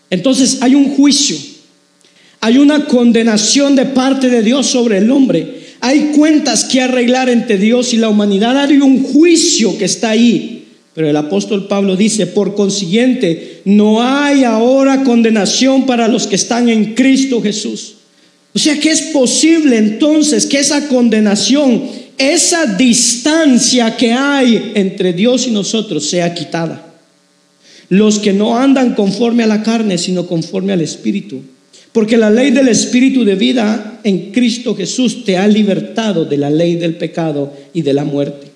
[0.08, 1.36] Entonces hay un juicio
[2.44, 5.61] hay una condenación de parte de Dios sobre el hombre.
[5.84, 8.56] Hay cuentas que arreglar entre Dios y la humanidad.
[8.56, 10.68] Hay un juicio que está ahí.
[10.94, 16.68] Pero el apóstol Pablo dice, por consiguiente, no hay ahora condenación para los que están
[16.68, 17.94] en Cristo Jesús.
[18.54, 21.82] O sea que es posible entonces que esa condenación,
[22.16, 26.94] esa distancia que hay entre Dios y nosotros sea quitada.
[27.88, 31.40] Los que no andan conforme a la carne, sino conforme al Espíritu.
[31.92, 36.50] Porque la ley del Espíritu de vida en Cristo Jesús te ha libertado de la
[36.50, 38.48] ley del pecado y de la muerte.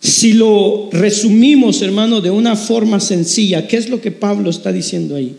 [0.00, 5.14] Si lo resumimos, hermano, de una forma sencilla, ¿qué es lo que Pablo está diciendo
[5.14, 5.36] ahí?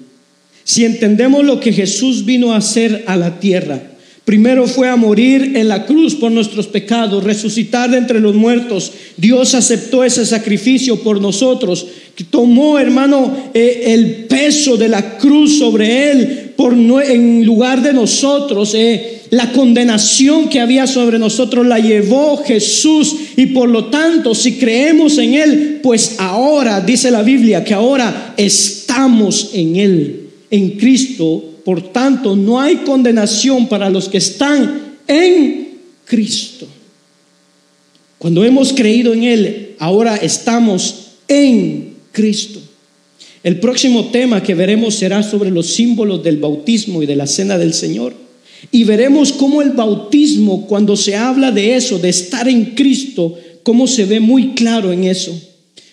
[0.63, 3.81] Si entendemos lo que Jesús vino a hacer a la tierra,
[4.25, 8.91] Primero fue a morir en la cruz por nuestros pecados, resucitar de entre los muertos.
[9.17, 11.85] Dios aceptó ese sacrificio por nosotros.
[12.31, 18.73] Tomó, hermano, eh, el peso de la cruz sobre él en lugar de nosotros.
[18.73, 24.53] Eh, la condenación que había sobre nosotros la llevó Jesús y por lo tanto si
[24.53, 31.55] creemos en Él, pues ahora, dice la Biblia, que ahora estamos en Él, en Cristo
[31.65, 36.67] por tanto, no hay condenación para los que están en Cristo.
[38.19, 42.61] Cuando hemos creído en Él, ahora estamos en Cristo.
[43.45, 47.59] El próximo tema que veremos será sobre los símbolos del bautismo y de la cena
[47.59, 48.15] del Señor.
[48.71, 53.85] Y veremos cómo el bautismo, cuando se habla de eso, de estar en Cristo, cómo
[53.85, 55.39] se ve muy claro en eso.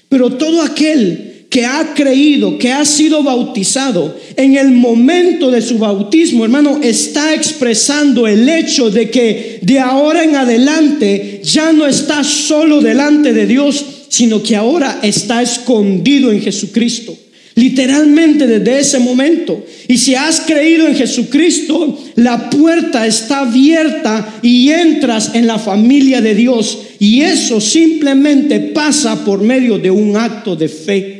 [0.08, 5.76] Pero todo aquel que ha creído, que ha sido bautizado, en el momento de su
[5.76, 12.24] bautismo, hermano, está expresando el hecho de que de ahora en adelante ya no está
[12.24, 17.14] solo delante de Dios, sino que ahora está escondido en Jesucristo.
[17.54, 19.64] Literalmente desde ese momento.
[19.86, 26.22] Y si has creído en Jesucristo, la puerta está abierta y entras en la familia
[26.22, 26.78] de Dios.
[26.98, 31.18] Y eso simplemente pasa por medio de un acto de fe.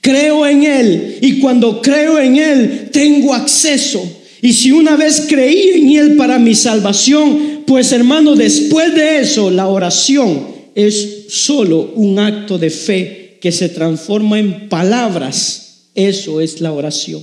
[0.00, 4.02] Creo en Él y cuando creo en Él tengo acceso.
[4.40, 9.50] Y si una vez creí en Él para mi salvación, pues hermano, después de eso
[9.50, 15.86] la oración es solo un acto de fe que se transforma en palabras.
[15.94, 17.22] Eso es la oración.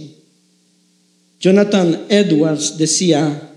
[1.40, 3.50] Jonathan Edwards decía,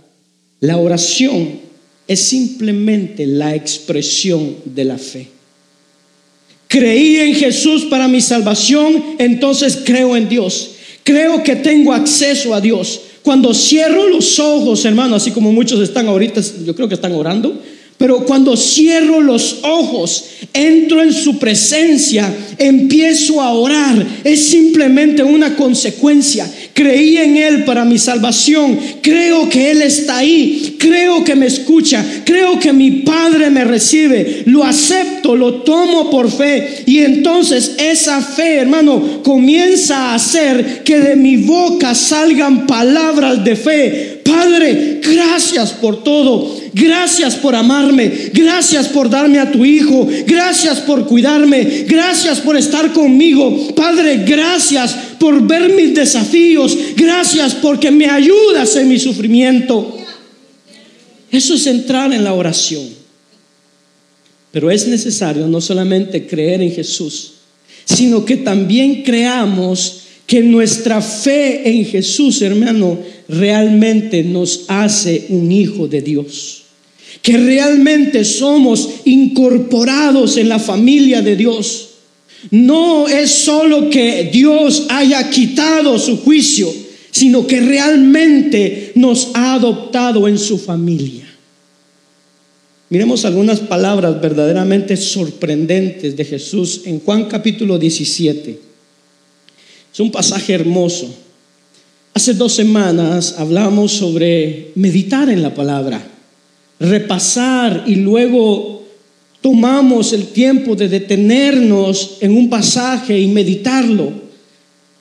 [0.61, 1.61] la oración
[2.07, 5.29] es simplemente la expresión de la fe.
[6.69, 10.73] Creí en Jesús para mi salvación, entonces creo en Dios.
[11.03, 13.01] Creo que tengo acceso a Dios.
[13.23, 17.61] Cuando cierro los ojos, hermano, así como muchos están ahorita, yo creo que están orando,
[18.01, 20.25] pero cuando cierro los ojos,
[20.55, 24.07] entro en su presencia, empiezo a orar.
[24.25, 26.51] Es simplemente una consecuencia.
[26.73, 32.03] creí en Él para mi salvación, creo que Él está ahí, creo que me escucha,
[32.25, 38.23] creo que mi Padre me recibe, lo acepto, lo tomo por fe y entonces esa
[38.23, 44.21] fe, hermano, comienza a hacer que de mi boca salgan palabras de fe.
[44.25, 46.60] Padre, gracias por todo.
[46.73, 48.31] Gracias por amarme.
[48.33, 50.09] Gracias por darme a tu hijo.
[50.27, 51.85] Gracias por cuidarme.
[51.89, 53.75] Gracias por estar conmigo.
[53.75, 56.77] Padre, gracias por ver mis desafíos.
[56.97, 59.97] Gracias porque me ayudas en mi sufrimiento.
[61.31, 62.89] Eso es entrar en la oración.
[64.53, 67.35] Pero es necesario no solamente creer en Jesús,
[67.85, 72.99] sino que también creamos que nuestra fe en Jesús, hermano,
[73.29, 76.60] realmente nos hace un hijo de Dios
[77.23, 81.89] que realmente somos incorporados en la familia de Dios.
[82.51, 86.73] No es solo que Dios haya quitado su juicio,
[87.11, 91.27] sino que realmente nos ha adoptado en su familia.
[92.89, 98.59] Miremos algunas palabras verdaderamente sorprendentes de Jesús en Juan capítulo 17.
[99.93, 101.15] Es un pasaje hermoso.
[102.15, 106.10] Hace dos semanas hablamos sobre meditar en la palabra
[106.81, 108.83] repasar y luego
[109.43, 114.11] tomamos el tiempo de detenernos en un pasaje y meditarlo.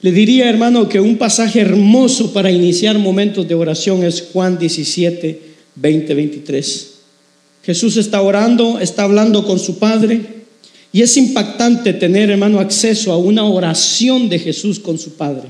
[0.01, 5.41] Le diría, hermano, que un pasaje hermoso para iniciar momentos de oración es Juan 17,
[5.75, 6.89] 20, 23.
[7.63, 10.21] Jesús está orando, está hablando con su Padre
[10.91, 15.49] y es impactante tener, hermano, acceso a una oración de Jesús con su Padre.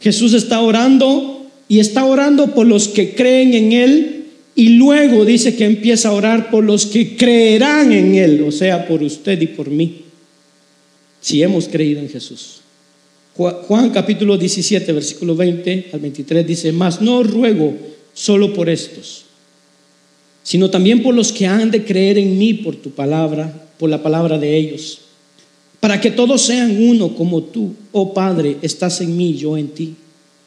[0.00, 4.17] Jesús está orando y está orando por los que creen en Él
[4.58, 8.88] y luego dice que empieza a orar por los que creerán en Él, o sea,
[8.88, 10.00] por usted y por mí,
[11.20, 12.62] si hemos creído en Jesús.
[13.36, 17.72] Juan capítulo 17, versículo 20 al 23 dice, mas no ruego
[18.12, 19.26] solo por estos,
[20.42, 24.02] sino también por los que han de creer en mí por tu palabra, por la
[24.02, 25.02] palabra de ellos,
[25.78, 29.94] para que todos sean uno como tú, oh Padre, estás en mí, yo en ti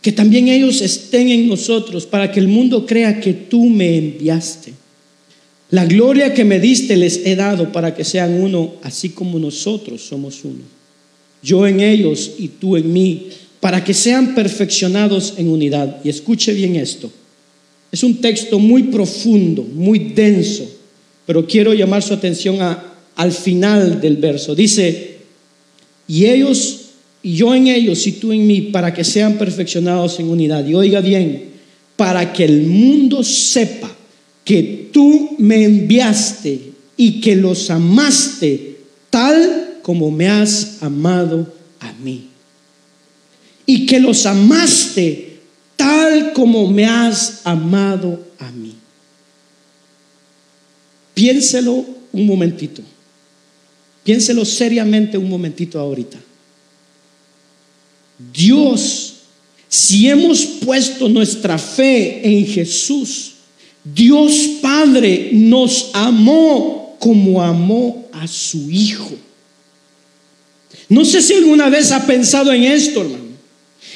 [0.02, 4.74] que también ellos estén en nosotros para que el mundo crea que tú me enviaste.
[5.70, 10.02] La gloria que me diste les he dado para que sean uno, así como nosotros
[10.02, 10.64] somos uno.
[11.43, 13.30] Yo en ellos y tú en mí,
[13.60, 16.02] para que sean perfeccionados en unidad.
[16.04, 17.12] Y escuche bien esto.
[17.91, 20.70] Es un texto muy profundo, muy denso,
[21.26, 22.58] pero quiero llamar su atención
[23.16, 24.56] al final del verso.
[24.56, 25.18] Dice,
[26.08, 26.80] y ellos
[27.24, 30.65] y yo en ellos y tú en mí, para que sean perfeccionados en unidad.
[30.65, 31.51] Y oiga bien,
[31.95, 33.95] para que el mundo sepa
[34.43, 42.30] que tú me enviaste y que los amaste tal como me has amado a mí.
[43.67, 45.39] Y que los amaste
[45.76, 48.74] tal como me has amado a mí.
[51.13, 52.82] Piénselo un momentito.
[54.03, 56.17] Piénselo seriamente un momentito ahorita.
[58.34, 59.13] Dios,
[59.67, 63.34] si hemos puesto nuestra fe en Jesús,
[63.84, 69.11] Dios Padre nos amó como amó a su Hijo.
[70.89, 73.32] No sé si alguna vez ha pensado en esto, hermano.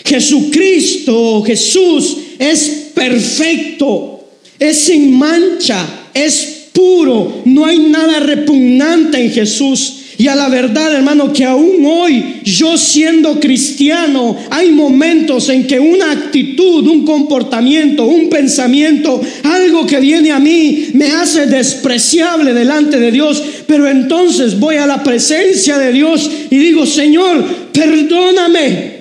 [0.06, 9.95] Jesucristo, Jesús es perfecto, es sin mancha, es puro, no hay nada repugnante en Jesús.
[10.18, 15.78] Y a la verdad, hermano, que aún hoy, yo siendo cristiano, hay momentos en que
[15.78, 22.98] una actitud, un comportamiento, un pensamiento, algo que viene a mí, me hace despreciable delante
[22.98, 23.44] de Dios.
[23.68, 27.44] Pero entonces voy a la presencia de Dios y digo, Señor,
[27.74, 28.96] perdóname.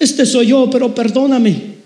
[0.00, 1.76] Este soy yo, pero perdóname.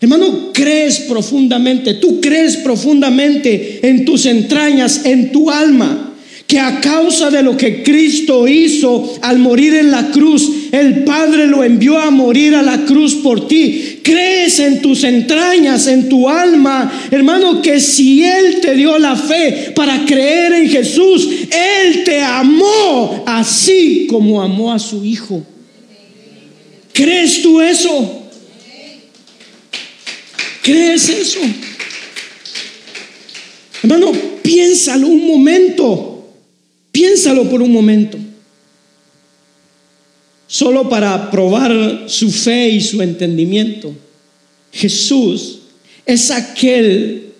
[0.00, 6.07] Hermano, crees profundamente, tú crees profundamente en tus entrañas, en tu alma
[6.48, 11.46] que a causa de lo que Cristo hizo al morir en la cruz, el Padre
[11.46, 14.00] lo envió a morir a la cruz por ti.
[14.02, 19.72] Crees en tus entrañas, en tu alma, hermano, que si Él te dio la fe
[19.76, 25.44] para creer en Jesús, Él te amó así como amó a su Hijo.
[26.94, 28.26] ¿Crees tú eso?
[30.62, 31.40] ¿Crees eso?
[33.82, 36.17] Hermano, piénsalo un momento.
[36.98, 38.18] Piénsalo por un momento.
[40.48, 43.94] Solo para probar su fe y su entendimiento.
[44.72, 45.60] Jesús
[46.04, 47.34] es aquel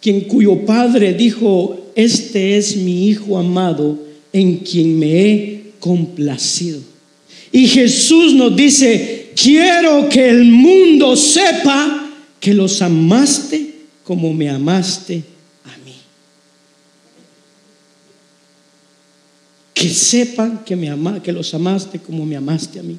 [0.00, 3.96] quien cuyo padre dijo, este es mi hijo amado
[4.32, 6.80] en quien me he complacido.
[7.52, 15.22] Y Jesús nos dice, quiero que el mundo sepa que los amaste como me amaste
[15.64, 15.94] a mí.
[19.78, 22.98] Que sepan que, me ama, que los amaste como me amaste a mí.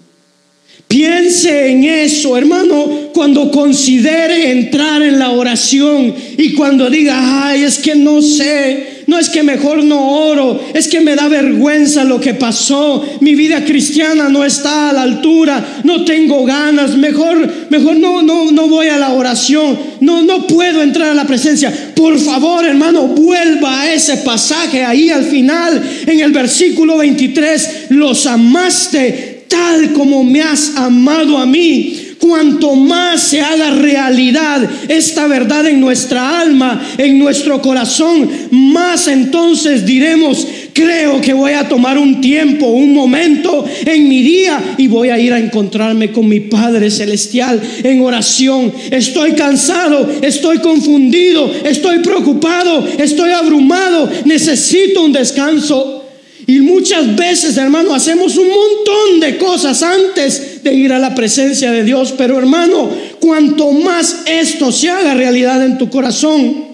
[0.87, 7.77] Piense en eso, hermano, cuando considere entrar en la oración y cuando diga, ay, es
[7.77, 12.19] que no sé, no es que mejor no oro, es que me da vergüenza lo
[12.19, 17.97] que pasó, mi vida cristiana no está a la altura, no tengo ganas, mejor, mejor
[17.97, 21.71] no, no, no voy a la oración, no, no puedo entrar a la presencia.
[21.95, 28.25] Por favor, hermano, vuelva a ese pasaje ahí al final, en el versículo 23, los
[28.25, 32.05] amaste tal como me has amado a mí.
[32.19, 39.85] Cuanto más se haga realidad esta verdad en nuestra alma, en nuestro corazón, más entonces
[39.85, 45.09] diremos, creo que voy a tomar un tiempo, un momento en mi día y voy
[45.09, 48.71] a ir a encontrarme con mi Padre Celestial en oración.
[48.91, 56.08] Estoy cansado, estoy confundido, estoy preocupado, estoy abrumado, necesito un descanso
[56.49, 61.71] y muchas veces, hermano, hacemos un montón de cosas antes de ir a la presencia
[61.71, 62.15] de Dios.
[62.17, 62.89] Pero hermano,
[63.19, 66.65] cuanto más esto se haga realidad en tu corazón,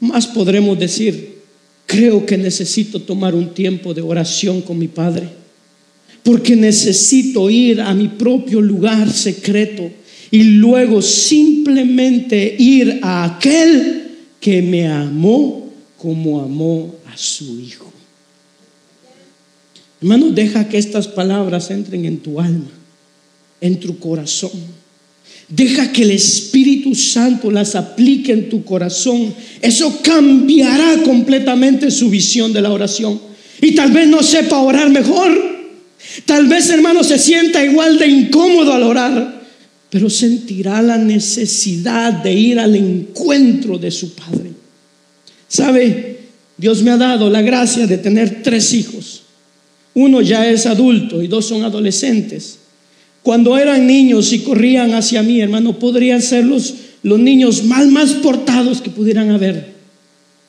[0.00, 1.36] más podremos decir,
[1.86, 5.28] creo que necesito tomar un tiempo de oración con mi Padre.
[6.24, 9.88] Porque necesito ir a mi propio lugar secreto
[10.32, 17.89] y luego simplemente ir a aquel que me amó como amó a su Hijo.
[20.00, 22.70] Hermano, deja que estas palabras entren en tu alma,
[23.60, 24.50] en tu corazón.
[25.48, 29.34] Deja que el Espíritu Santo las aplique en tu corazón.
[29.60, 33.20] Eso cambiará completamente su visión de la oración.
[33.60, 35.50] Y tal vez no sepa orar mejor.
[36.24, 39.42] Tal vez, hermano, se sienta igual de incómodo al orar.
[39.90, 44.52] Pero sentirá la necesidad de ir al encuentro de su Padre.
[45.48, 46.20] ¿Sabe?
[46.56, 49.24] Dios me ha dado la gracia de tener tres hijos.
[49.94, 52.58] Uno ya es adulto y dos son adolescentes.
[53.22, 58.12] Cuando eran niños y corrían hacia mí, hermano, podrían ser los, los niños mal más
[58.12, 59.74] portados que pudieran haber.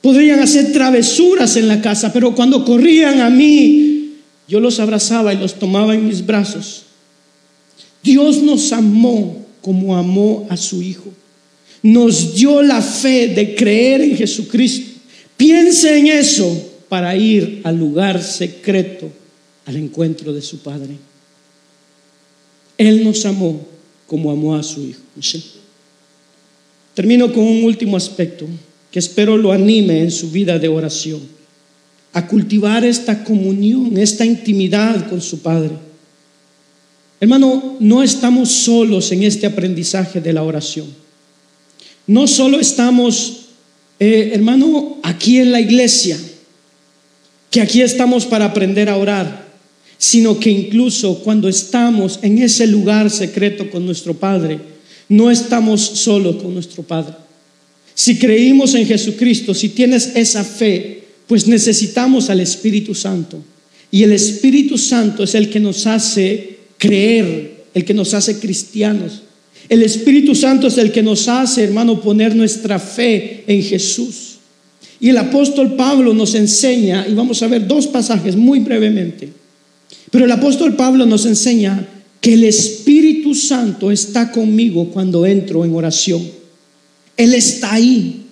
[0.02, 4.14] Podrían hacer travesuras en la casa, pero cuando corrían a mí,
[4.48, 6.84] yo los abrazaba y los tomaba en mis brazos.
[8.04, 11.12] Dios nos amó como amó a su Hijo.
[11.84, 14.92] Nos dio la fe de creer en Jesucristo.
[15.36, 19.21] Piense en eso para ir al lugar secreto
[19.66, 20.98] al encuentro de su Padre.
[22.78, 23.62] Él nos amó
[24.08, 25.00] como amó a su Hijo.
[26.94, 28.46] Termino con un último aspecto
[28.92, 31.22] que espero lo anime en su vida de oración,
[32.12, 35.72] a cultivar esta comunión, esta intimidad con su Padre.
[37.22, 40.88] Hermano, no estamos solos en este aprendizaje de la oración.
[42.08, 43.46] No solo estamos,
[44.00, 46.20] eh, hermano, aquí en la iglesia,
[47.50, 49.41] que aquí estamos para aprender a orar
[50.02, 54.60] sino que incluso cuando estamos en ese lugar secreto con nuestro Padre,
[55.10, 57.14] no estamos solo con nuestro Padre.
[57.94, 63.44] Si creímos en Jesucristo, si tienes esa fe, pues necesitamos al Espíritu Santo.
[63.92, 69.22] Y el Espíritu Santo es el que nos hace creer, el que nos hace cristianos.
[69.70, 74.38] El Espíritu Santo es el que nos hace, hermano, poner nuestra fe en Jesús.
[75.00, 79.41] Y el apóstol Pablo nos enseña, y vamos a ver dos pasajes muy brevemente.
[80.12, 81.88] Pero el apóstol Pablo nos enseña
[82.20, 86.22] que el Espíritu Santo está conmigo cuando entro en oración.
[87.18, 88.26] Él está ahí.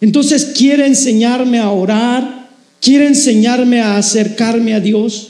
[0.00, 2.50] Entonces quiere enseñarme a orar,
[2.80, 5.28] quiere enseñarme a acercarme a Dios,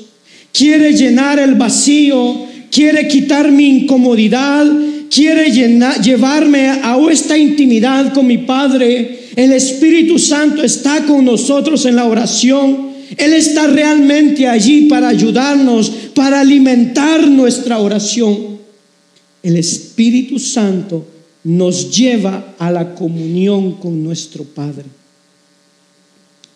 [0.52, 4.66] quiere llenar el vacío, quiere quitar mi incomodidad,
[5.10, 9.28] quiere llevarme a esta intimidad con mi Padre.
[9.36, 12.89] El Espíritu Santo está con nosotros en la oración.
[13.16, 18.58] Él está realmente allí para ayudarnos, para alimentar nuestra oración.
[19.42, 21.04] El Espíritu Santo
[21.44, 24.84] nos lleva a la comunión con nuestro Padre.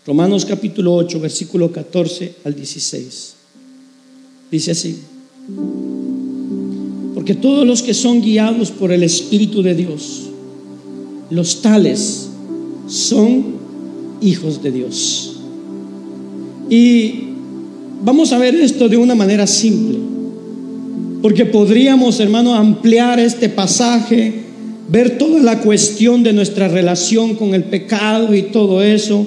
[0.07, 3.35] Romanos capítulo 8, versículo 14 al 16.
[4.51, 4.99] Dice así,
[7.15, 10.25] porque todos los que son guiados por el Espíritu de Dios,
[11.31, 12.29] los tales
[12.87, 13.55] son
[14.21, 15.34] hijos de Dios.
[16.71, 17.15] Y
[18.03, 19.99] vamos a ver esto de una manera simple,
[21.23, 24.33] porque podríamos, hermano, ampliar este pasaje,
[24.89, 29.27] ver toda la cuestión de nuestra relación con el pecado y todo eso,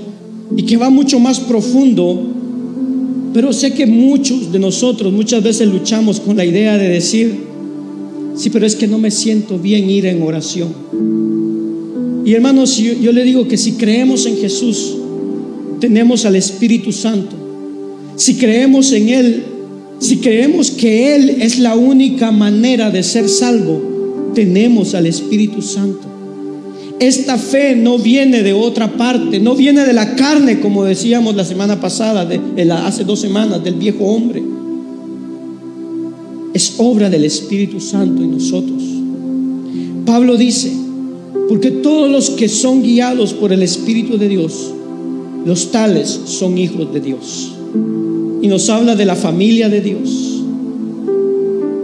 [0.56, 2.26] y que va mucho más profundo,
[3.34, 7.48] pero sé que muchos de nosotros muchas veces luchamos con la idea de decir,
[8.38, 10.70] Sí, pero es que no me siento bien ir en oración.
[12.24, 14.96] Y hermanos, yo, yo le digo que si creemos en Jesús,
[15.80, 17.36] tenemos al Espíritu Santo.
[18.16, 19.44] Si creemos en Él,
[20.00, 26.08] si creemos que Él es la única manera de ser salvo, tenemos al Espíritu Santo.
[27.00, 31.46] Esta fe no viene de otra parte, no viene de la carne, como decíamos la
[31.46, 34.44] semana pasada, de, hace dos semanas, del viejo hombre.
[36.54, 38.84] Es obra del Espíritu Santo en nosotros.
[40.08, 40.72] Pablo dice,
[41.48, 44.74] porque todos los que son guiados por el Espíritu de Dios,
[45.48, 47.54] los tales son hijos de Dios.
[48.42, 50.44] Y nos habla de la familia de Dios.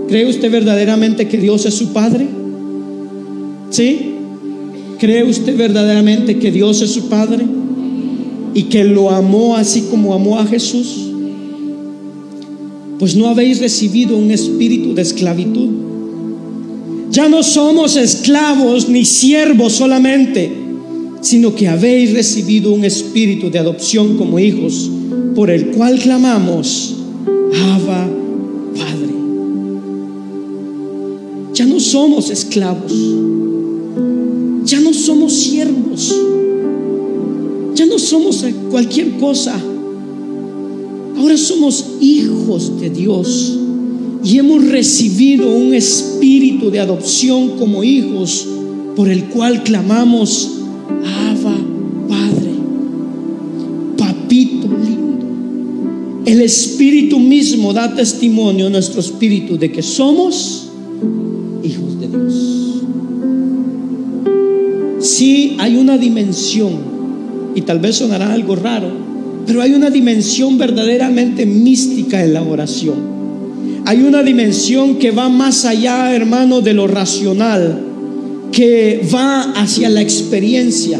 [0.10, 2.28] ¿Cree usted verdaderamente que Dios es su Padre?
[3.70, 4.16] ¿Sí?
[5.00, 7.46] ¿Cree usted verdaderamente que Dios es su Padre?
[8.54, 11.10] Y que lo amó así como amó a Jesús.
[13.00, 15.70] Pues no habéis recibido un espíritu de esclavitud.
[17.12, 20.52] Ya no somos esclavos ni siervos solamente,
[21.24, 24.92] sino que habéis recibido un espíritu de adopción como hijos,
[25.34, 26.96] por el cual clamamos,
[27.26, 28.08] Abba,
[28.76, 29.14] Padre.
[31.56, 32.94] Ya no somos esclavos
[34.66, 36.16] ya no somos siervos,
[37.76, 39.60] ya no somos cualquier cosa.
[41.18, 43.60] Ahora somos hijos de Dios
[44.24, 48.48] y hemos recibido un espíritu de adopción como hijos
[48.96, 50.53] por el cual clamamos,
[51.06, 51.56] Abba,
[52.08, 52.52] Padre,
[53.98, 55.26] papito lindo.
[56.26, 60.70] El espíritu mismo da testimonio a nuestro espíritu de que somos
[61.64, 62.54] hijos de Dios
[65.04, 66.72] sí hay una dimensión,
[67.56, 68.90] y tal vez sonará algo raro,
[69.46, 73.14] pero hay una dimensión verdaderamente mística en la oración.
[73.86, 77.82] Hay una dimensión que va más allá, hermano, de lo racional,
[78.54, 81.00] que va hacia la experiencia.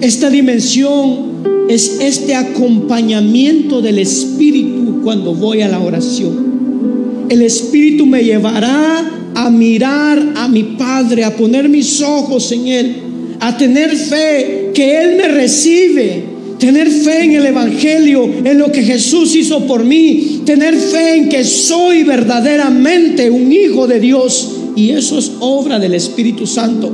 [0.00, 7.26] Esta dimensión es este acompañamiento del Espíritu cuando voy a la oración.
[7.28, 12.96] El Espíritu me llevará a mirar a mi Padre, a poner mis ojos en Él
[13.40, 16.22] a tener fe que Él me recibe,
[16.58, 21.28] tener fe en el Evangelio, en lo que Jesús hizo por mí, tener fe en
[21.30, 24.56] que soy verdaderamente un hijo de Dios.
[24.80, 26.90] Y eso es obra del Espíritu Santo.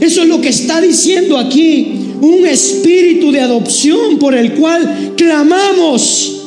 [0.00, 6.42] Eso es lo que está diciendo aquí, un espíritu de adopción por el cual clamamos.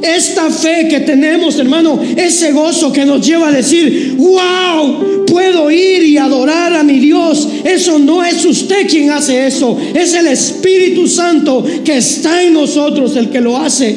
[0.00, 6.02] Esta fe que tenemos, hermano, ese gozo que nos lleva a decir, wow, puedo ir
[6.02, 7.46] y adorar a mi Dios.
[7.62, 13.16] Eso no es usted quien hace eso, es el Espíritu Santo que está en nosotros
[13.16, 13.94] el que lo hace.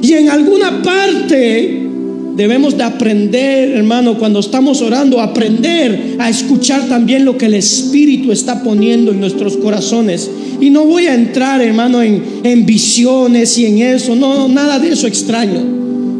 [0.00, 1.93] Y en alguna parte
[2.36, 8.32] debemos de aprender, hermano, cuando estamos orando, aprender a escuchar también lo que el Espíritu
[8.32, 10.30] está poniendo en nuestros corazones.
[10.60, 14.90] Y no voy a entrar, hermano, en, en visiones y en eso, no, nada de
[14.90, 15.60] eso extraño.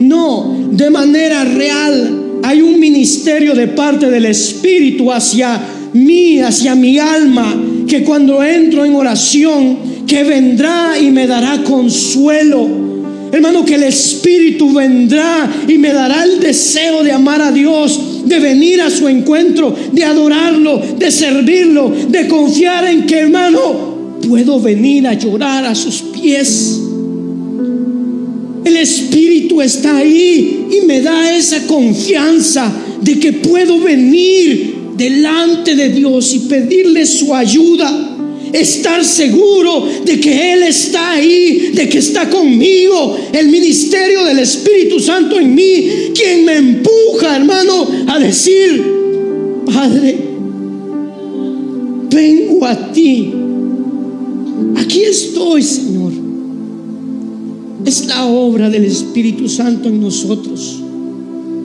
[0.01, 5.61] No, de manera real hay un ministerio de parte del Espíritu hacia
[5.93, 7.55] mí, hacia mi alma,
[7.89, 12.94] que cuando entro en oración, que vendrá y me dará consuelo
[13.35, 18.39] Hermano, que el Espíritu vendrá y me dará el deseo de amar a Dios, de
[18.39, 25.09] venir a su encuentro, de adorarlo, de servirlo, de confiar en que, hermano, puedo venir
[25.09, 26.81] a llorar a sus pies.
[28.65, 35.89] El Espíritu está ahí y me da esa confianza de que puedo venir delante de
[35.89, 38.14] Dios y pedirle su ayuda
[38.55, 45.01] estar seguro de que Él está ahí, de que está conmigo, el ministerio del Espíritu
[45.01, 48.85] Santo en mí, quien me empuja, hermano, a decir,
[49.67, 50.17] Padre,
[52.11, 53.33] vengo a ti.
[54.77, 56.13] Aquí estoy, Señor.
[57.85, 60.84] Es la obra del Espíritu Santo en nosotros.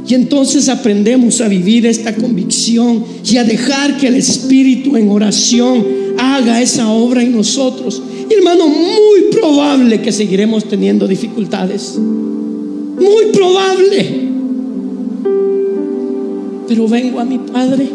[0.09, 5.85] Y entonces aprendemos a vivir esta convicción y a dejar que el Espíritu en oración
[6.17, 8.01] haga esa obra en nosotros.
[8.27, 11.95] Y hermano, muy probable que seguiremos teniendo dificultades.
[11.99, 14.29] Muy probable.
[16.67, 17.87] Pero vengo a mi Padre.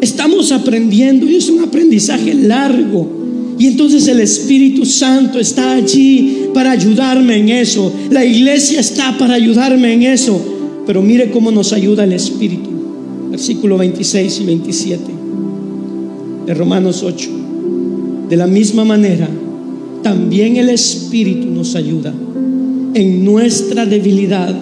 [0.00, 3.17] Estamos aprendiendo y es un aprendizaje largo.
[3.58, 7.92] Y entonces el Espíritu Santo está allí para ayudarme en eso.
[8.10, 10.40] La iglesia está para ayudarme en eso.
[10.86, 12.70] Pero mire cómo nos ayuda el Espíritu.
[13.30, 15.02] Versículo 26 y 27
[16.46, 17.30] de Romanos 8.
[18.30, 19.28] De la misma manera,
[20.02, 22.14] también el Espíritu nos ayuda
[22.94, 24.54] en nuestra debilidad.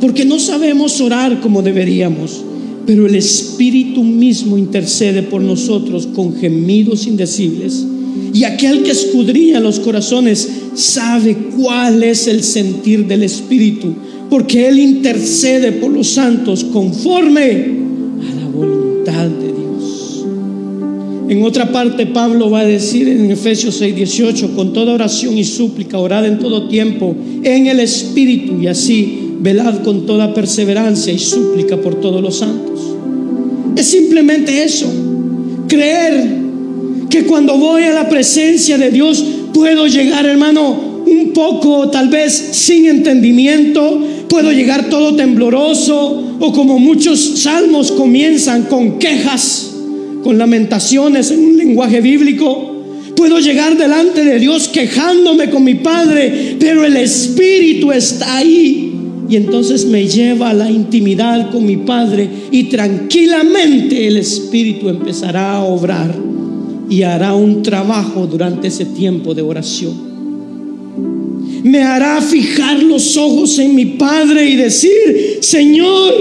[0.00, 2.42] Porque no sabemos orar como deberíamos.
[2.86, 7.86] pero el Espíritu mismo intercede por nosotros con gemidos indecibles.
[8.34, 13.94] Y aquel que escudriña los corazones sabe cuál es el sentir del Espíritu,
[14.28, 17.68] porque Él intercede por los santos conforme
[18.20, 20.26] a la voluntad de Dios.
[21.28, 25.44] En otra parte, Pablo va a decir en Efesios 6, 18, con toda oración y
[25.44, 27.14] súplica, orad en todo tiempo
[27.44, 32.80] en el Espíritu y así velad con toda perseverancia y súplica por todos los santos.
[33.76, 34.92] Es simplemente eso,
[35.68, 36.43] creer
[37.14, 42.32] que cuando voy a la presencia de Dios puedo llegar, hermano, un poco tal vez
[42.32, 49.76] sin entendimiento, puedo llegar todo tembloroso o como muchos salmos comienzan con quejas,
[50.24, 52.82] con lamentaciones en un lenguaje bíblico.
[53.14, 58.92] Puedo llegar delante de Dios quejándome con mi Padre, pero el Espíritu está ahí
[59.30, 65.58] y entonces me lleva a la intimidad con mi Padre y tranquilamente el Espíritu empezará
[65.58, 66.33] a obrar
[66.94, 69.94] y hará un trabajo durante ese tiempo de oración.
[71.64, 76.14] Me hará fijar los ojos en mi Padre y decir, Señor,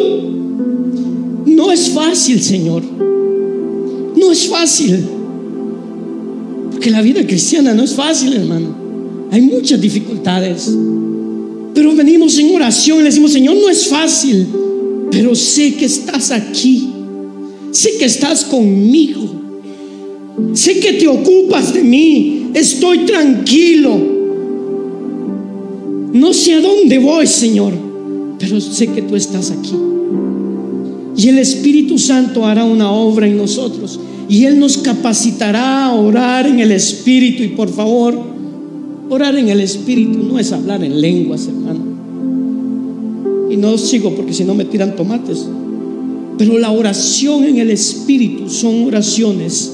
[1.46, 2.82] no es fácil, Señor.
[4.16, 5.04] No es fácil.
[6.72, 8.76] Porque la vida cristiana no es fácil, hermano.
[9.30, 10.76] Hay muchas dificultades.
[11.76, 14.48] Pero venimos en oración y le decimos, Señor, no es fácil,
[15.12, 16.90] pero sé que estás aquí.
[17.70, 19.43] Sé que estás conmigo.
[20.54, 22.48] Sé que te ocupas de mí.
[22.54, 23.98] Estoy tranquilo.
[26.14, 27.74] No sé a dónde voy, Señor,
[28.38, 29.74] pero sé que tú estás aquí.
[31.16, 34.00] Y el Espíritu Santo hará una obra en nosotros.
[34.30, 37.44] Y Él nos capacitará a orar en el Espíritu.
[37.44, 38.34] Y por favor,
[39.10, 41.82] Orar en el Espíritu no es hablar en lenguas, hermano.
[43.52, 45.46] Y no sigo porque si no me tiran tomates.
[46.38, 49.72] Pero la oración en el Espíritu son oraciones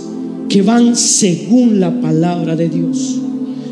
[0.50, 3.20] que van según la palabra de Dios.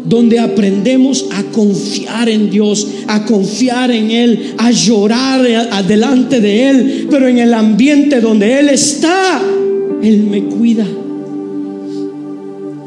[0.06, 7.08] Donde aprendemos a confiar en Dios, a confiar en Él, a llorar adelante de Él,
[7.10, 9.42] pero en el ambiente donde Él está,
[10.02, 10.86] Él me cuida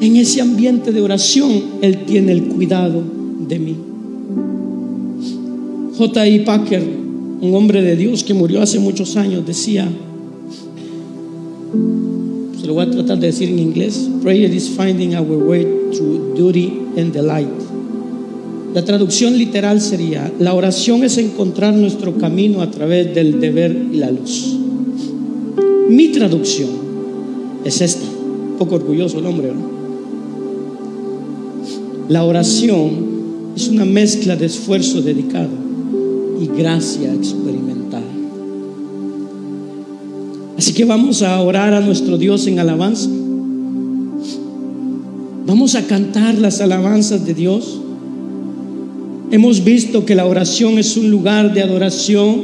[0.00, 3.02] en ese ambiente de oración, Él tiene el cuidado
[3.46, 3.76] de mí.
[5.96, 6.38] J.I.
[6.40, 6.82] Packer,
[7.42, 9.86] un hombre de Dios que murió hace muchos años, decía,
[12.60, 16.34] se lo voy a tratar de decir en inglés, prayer is finding our way through
[16.36, 17.48] duty and delight.
[18.74, 23.96] La traducción literal sería, la oración es encontrar nuestro camino a través del deber y
[23.96, 24.56] la luz.
[25.88, 26.68] Mi traducción
[27.64, 29.80] es esta, un poco orgulloso el hombre, ¿no?
[32.10, 35.48] La oración es una mezcla de esfuerzo dedicado
[36.40, 37.69] y gracia experimental.
[40.60, 43.08] Así que vamos a orar a nuestro Dios en alabanza.
[45.46, 47.80] Vamos a cantar las alabanzas de Dios.
[49.30, 52.42] Hemos visto que la oración es un lugar de adoración,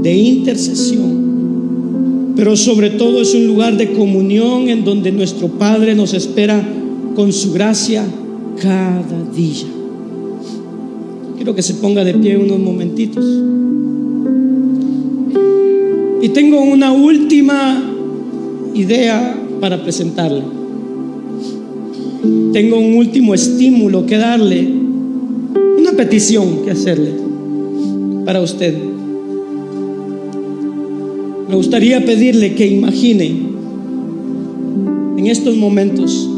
[0.00, 6.14] de intercesión, pero sobre todo es un lugar de comunión en donde nuestro Padre nos
[6.14, 6.64] espera
[7.16, 8.04] con su gracia
[8.62, 9.66] cada día.
[11.34, 13.24] Quiero que se ponga de pie unos momentitos.
[16.20, 17.82] Y tengo una última
[18.74, 20.42] idea para presentarle.
[22.52, 24.68] Tengo un último estímulo que darle,
[25.78, 27.12] una petición que hacerle
[28.24, 28.74] para usted.
[31.48, 33.42] Me gustaría pedirle que imagine
[35.16, 36.28] en estos momentos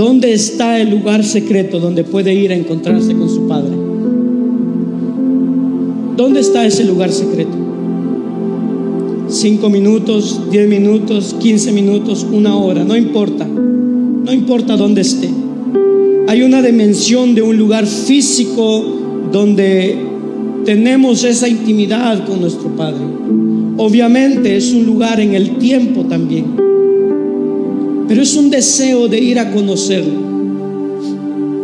[0.00, 3.76] ¿Dónde está el lugar secreto donde puede ir a encontrarse con su Padre?
[6.16, 7.59] ¿Dónde está ese lugar secreto?
[9.40, 13.46] Cinco minutos, diez minutos, quince minutos, una hora, no importa.
[13.46, 15.30] No importa dónde esté.
[16.28, 18.84] Hay una dimensión de un lugar físico
[19.32, 19.96] donde
[20.66, 23.00] tenemos esa intimidad con nuestro Padre.
[23.78, 26.44] Obviamente es un lugar en el tiempo también
[28.10, 30.20] pero es un deseo de ir a conocerlo.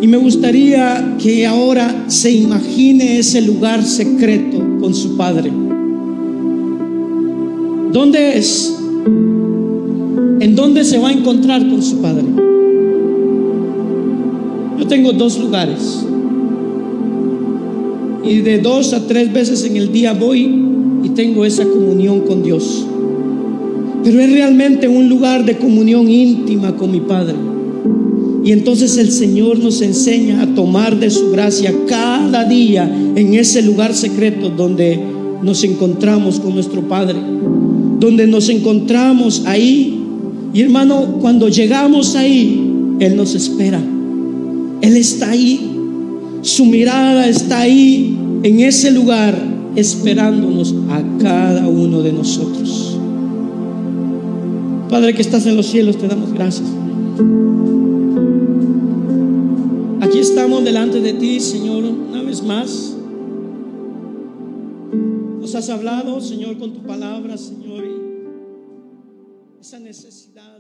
[0.01, 5.66] Y me gustaría que ahora se imagine ese lugar secreto con su Padre.
[7.97, 8.79] ¿Dónde es?
[10.41, 12.25] ¿En dónde se va a encontrar con su Padre?
[14.79, 16.05] Yo tengo dos lugares.
[18.23, 20.43] Y de dos a tres veces en el día voy
[21.05, 22.87] y tengo esa comunión con Dios
[24.05, 27.35] pero es realmente un lugar de comunión íntima con mi Padre.
[28.45, 32.85] Y entonces el Señor nos enseña a tomar de su gracia cada día
[33.17, 35.01] en ese lugar secreto donde
[35.43, 37.19] nos encontramos con nuestro Padre,
[37.99, 40.01] donde nos encontramos ahí.
[40.53, 42.61] Y hermano, cuando llegamos ahí,
[43.01, 43.81] Él nos espera.
[44.81, 45.73] Él está ahí.
[46.43, 49.37] Su mirada está ahí, en ese lugar,
[49.75, 52.97] esperándonos a cada uno de nosotros.
[54.89, 56.69] Padre que estás en los cielos, te damos gracias.
[60.01, 62.96] Aquí estamos delante de ti, Señor, una vez más.
[65.57, 70.56] Has hablado, Señor, con tu palabra, Señor, y esa necesidad.